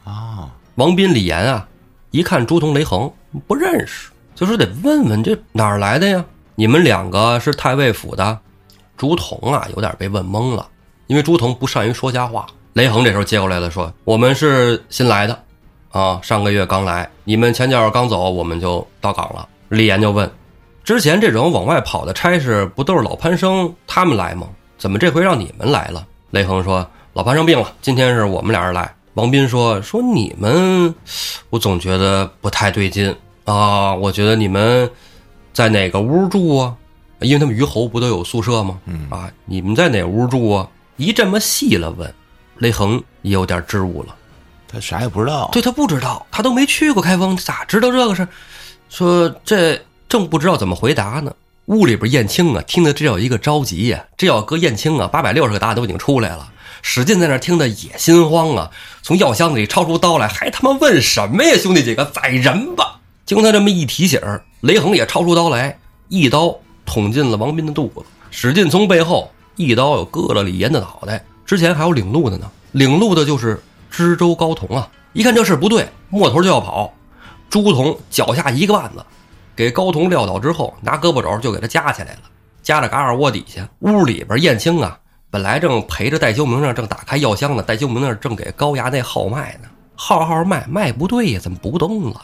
[0.05, 1.67] 啊，王斌、李岩啊，
[2.11, 3.11] 一看朱仝、雷横
[3.47, 6.25] 不认识，就说得问问这哪儿来的呀？
[6.57, 8.39] 你们两个是太尉府的？
[8.97, 10.69] 朱仝啊，有点被问懵了，
[11.07, 12.47] 因为朱仝不善于说瞎话。
[12.75, 15.43] 雷横这时候接过来了，说：“我们是新来的，
[15.91, 20.31] 啊，上个月刚来，你们前脚刚走，我们就到岗了。”李岩就问
[20.85, 24.49] ：“之前这种往外跑的差事，不都是老潘生他们来吗？
[24.77, 30.95] 怎么这回让你们来了？”雷横说：“老潘生病了，今天是我们俩人来。”王斌说：“说你们，
[31.51, 34.89] 我总觉得不太对劲啊，我觉得你们
[35.53, 36.77] 在哪个屋住啊？
[37.21, 38.79] 因为他们虞侯不都有宿舍吗？
[38.87, 40.69] 嗯啊，你们在哪屋住啊？
[40.97, 42.15] 一这么细了问，
[42.59, 44.15] 雷横也有点支吾了。
[44.69, 45.49] 他啥也不知道。
[45.53, 48.29] 对他不知道，他都没去过开封，咋知道这个事儿？
[48.89, 51.35] 说这正不知道怎么回答呢。
[51.67, 56.53] 屋里边燕青啊，听得这叫一个着急呀、这要搁燕青啊，八百六十个答案都已经出来了。
[56.83, 58.71] 史进在那听得也心慌啊，
[59.03, 61.57] 从药箱子里抄出刀来，还他妈问什么呀？
[61.57, 63.01] 兄弟几个，宰人吧！
[63.27, 64.21] 经他这么一提醒，
[64.61, 65.79] 雷横也抄出刀来，
[66.09, 68.03] 一刀捅进了王斌的肚子。
[68.31, 71.25] 史进从背后一刀又割了李岩的脑袋。
[71.45, 73.61] 之前还有领路的呢，领路的就是
[73.91, 74.89] 知州高同啊。
[75.13, 76.95] 一看这事不对，摸头就要跑。
[77.49, 79.05] 朱仝脚下一个腕子，
[79.57, 82.21] 给高同撂倒之后，拿胳膊肘就给他夹起来了，
[82.63, 83.69] 夹着嘎尔窝底下。
[83.81, 84.97] 屋里边燕青啊，
[85.33, 92.21] 本来正陪着戴修明那儿正打开药箱呢，戴修明那儿正给高衙内号脉呢，号号脉脉不对呀，怎么不动了？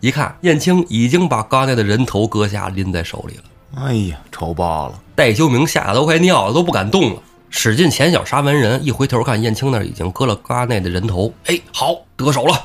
[0.00, 3.44] 一看燕青已经把高衙内的人头割下拎在手里了。
[3.76, 5.00] 哎呀，丑爆了。
[5.14, 7.22] 戴修明吓得都快尿了，都不敢动了。
[7.48, 11.32] 使劲前脚杀完人，一回头看燕青那儿已经割了高衙内的人头。
[11.46, 12.60] 哎，好，得手了，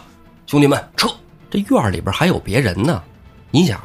[0.47, 1.07] 兄弟们撤！
[1.51, 2.99] 这院里边还有别人呢。
[3.51, 3.79] 你想，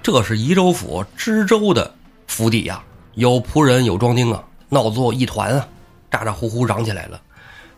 [0.00, 1.92] 这是宜州府知州的
[2.28, 2.80] 府邸呀、
[3.14, 5.68] 有仆人，有庄丁啊，闹作一团啊，
[6.10, 7.20] 咋咋呼呼嚷起来了。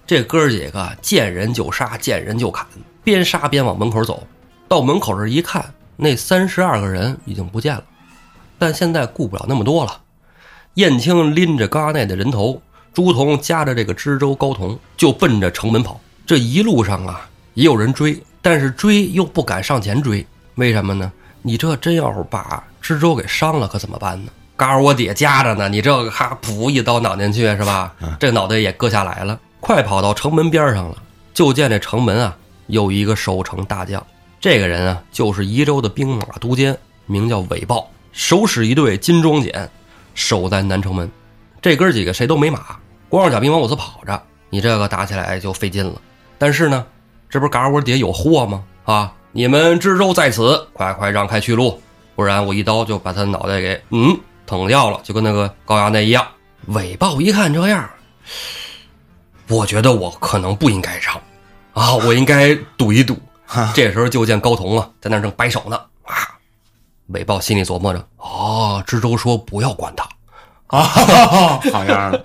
[0.06, 2.64] 这哥儿几个见人就杀，见人就砍，
[3.02, 4.22] 边杀边往门口走。
[4.68, 7.82] 到门口这一看，那三十二个人已经不见了。
[8.58, 10.00] 但现在顾不了那么多了。
[10.74, 12.60] 燕青拎着高衙内的人头，
[12.94, 16.00] 朱仝夹着这个知州高同，就奔着城门跑。
[16.24, 21.10] 这一路上啊，也有人追，但是追又不敢上前追，为什么呢？
[21.42, 24.30] 你这真要是把知州给伤了，可怎么办呢？
[24.62, 27.92] 嘎儿窝底下夹着呢，你这个哈噗一刀攮进去是吧？
[28.20, 29.36] 这脑袋也割下来了。
[29.58, 31.02] 快跑到城门边上了，
[31.34, 32.36] 就见这城门啊
[32.68, 34.00] 有一个守城大将，
[34.40, 39.68] 这个人啊就是宜州的兵马都监，名叫韦豹，手使一队金装锏，
[40.14, 41.10] 守在南城门。
[41.60, 42.76] 这哥儿几个谁都没马，
[43.08, 46.00] 光着脚兵往我这跑着，你这个打起来就费劲了。
[46.38, 46.86] 但是呢，
[47.28, 48.62] 这不是嘎儿窝底下有货吗？
[48.84, 51.82] 啊，你们知州在此，快快让开去路，
[52.14, 54.16] 不然我一刀就把他脑袋给嗯
[54.58, 56.26] 捅掉了，就跟那个高衙内一样。
[56.66, 57.88] 韦豹一看这样，
[59.48, 61.20] 我觉得我可能不应该让，
[61.72, 63.18] 啊，我应该赌一赌。
[63.74, 66.38] 这时候就见高同啊，在那儿正摆手呢，啊，
[67.08, 70.06] 韦豹心里琢磨着，哦，知州说不要管他，
[70.66, 70.82] 啊，
[71.72, 72.24] 好样的！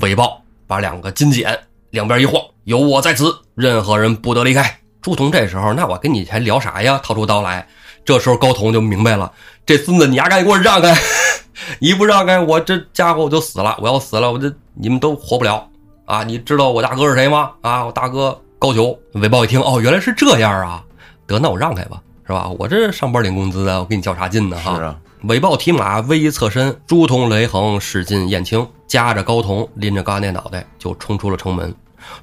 [0.00, 1.56] 韦豹把两个金锏
[1.90, 4.80] 两边一晃，有我在此，任何人不得离开。
[5.00, 7.00] 朱仝这时候，那我跟你还聊啥呀？
[7.04, 7.66] 掏出刀来。
[8.06, 9.30] 这时候高同就明白了，
[9.66, 10.96] 这孙子你丫赶紧给我让开，
[11.80, 13.76] 一不让开，我这家伙我就死了。
[13.82, 15.68] 我要死了，我这你们都活不了
[16.04, 16.22] 啊！
[16.22, 17.50] 你知道我大哥是谁吗？
[17.62, 18.96] 啊，我大哥高俅。
[19.14, 20.84] 韦豹一听，哦，原来是这样啊！
[21.26, 22.48] 得，那我让开吧，是吧？
[22.58, 24.56] 我这上班领工资的，我给你较啥劲呢？
[24.56, 24.76] 哈。
[24.76, 31.74] 是，韦豹提马微一侧身，朱仝、雷横、史进、燕青夹着高同，拎着高那脑袋就冲出了城门。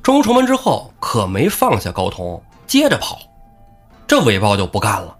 [0.01, 3.19] 冲出城门之后，可没放下高同，接着跑。
[4.07, 5.13] 这韦豹就不干了，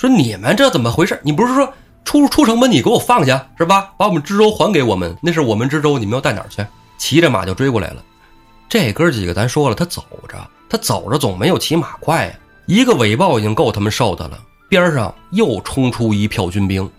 [0.00, 1.20] 说：“你们这怎么回事？
[1.22, 1.70] 你不是说
[2.06, 3.92] 出出城门你给我放下是吧？
[3.98, 6.64] 把我们知州还给我们，那是我们知州，你们要带哪儿去？”
[6.96, 8.02] 骑着马就追过来了。
[8.66, 10.38] 这哥几个咱说了，他走着，
[10.70, 12.32] 他走着总没有骑马快呀。
[12.64, 14.38] 一个尾豹已经够他们受的了，
[14.70, 16.90] 边上又冲出一票军兵。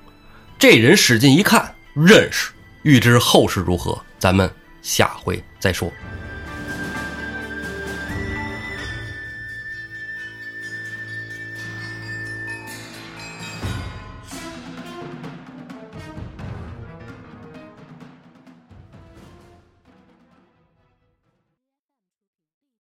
[0.59, 2.51] 这人使劲一看，认识。
[2.83, 4.47] 欲知后事如何，咱们
[4.83, 5.89] 下回再说。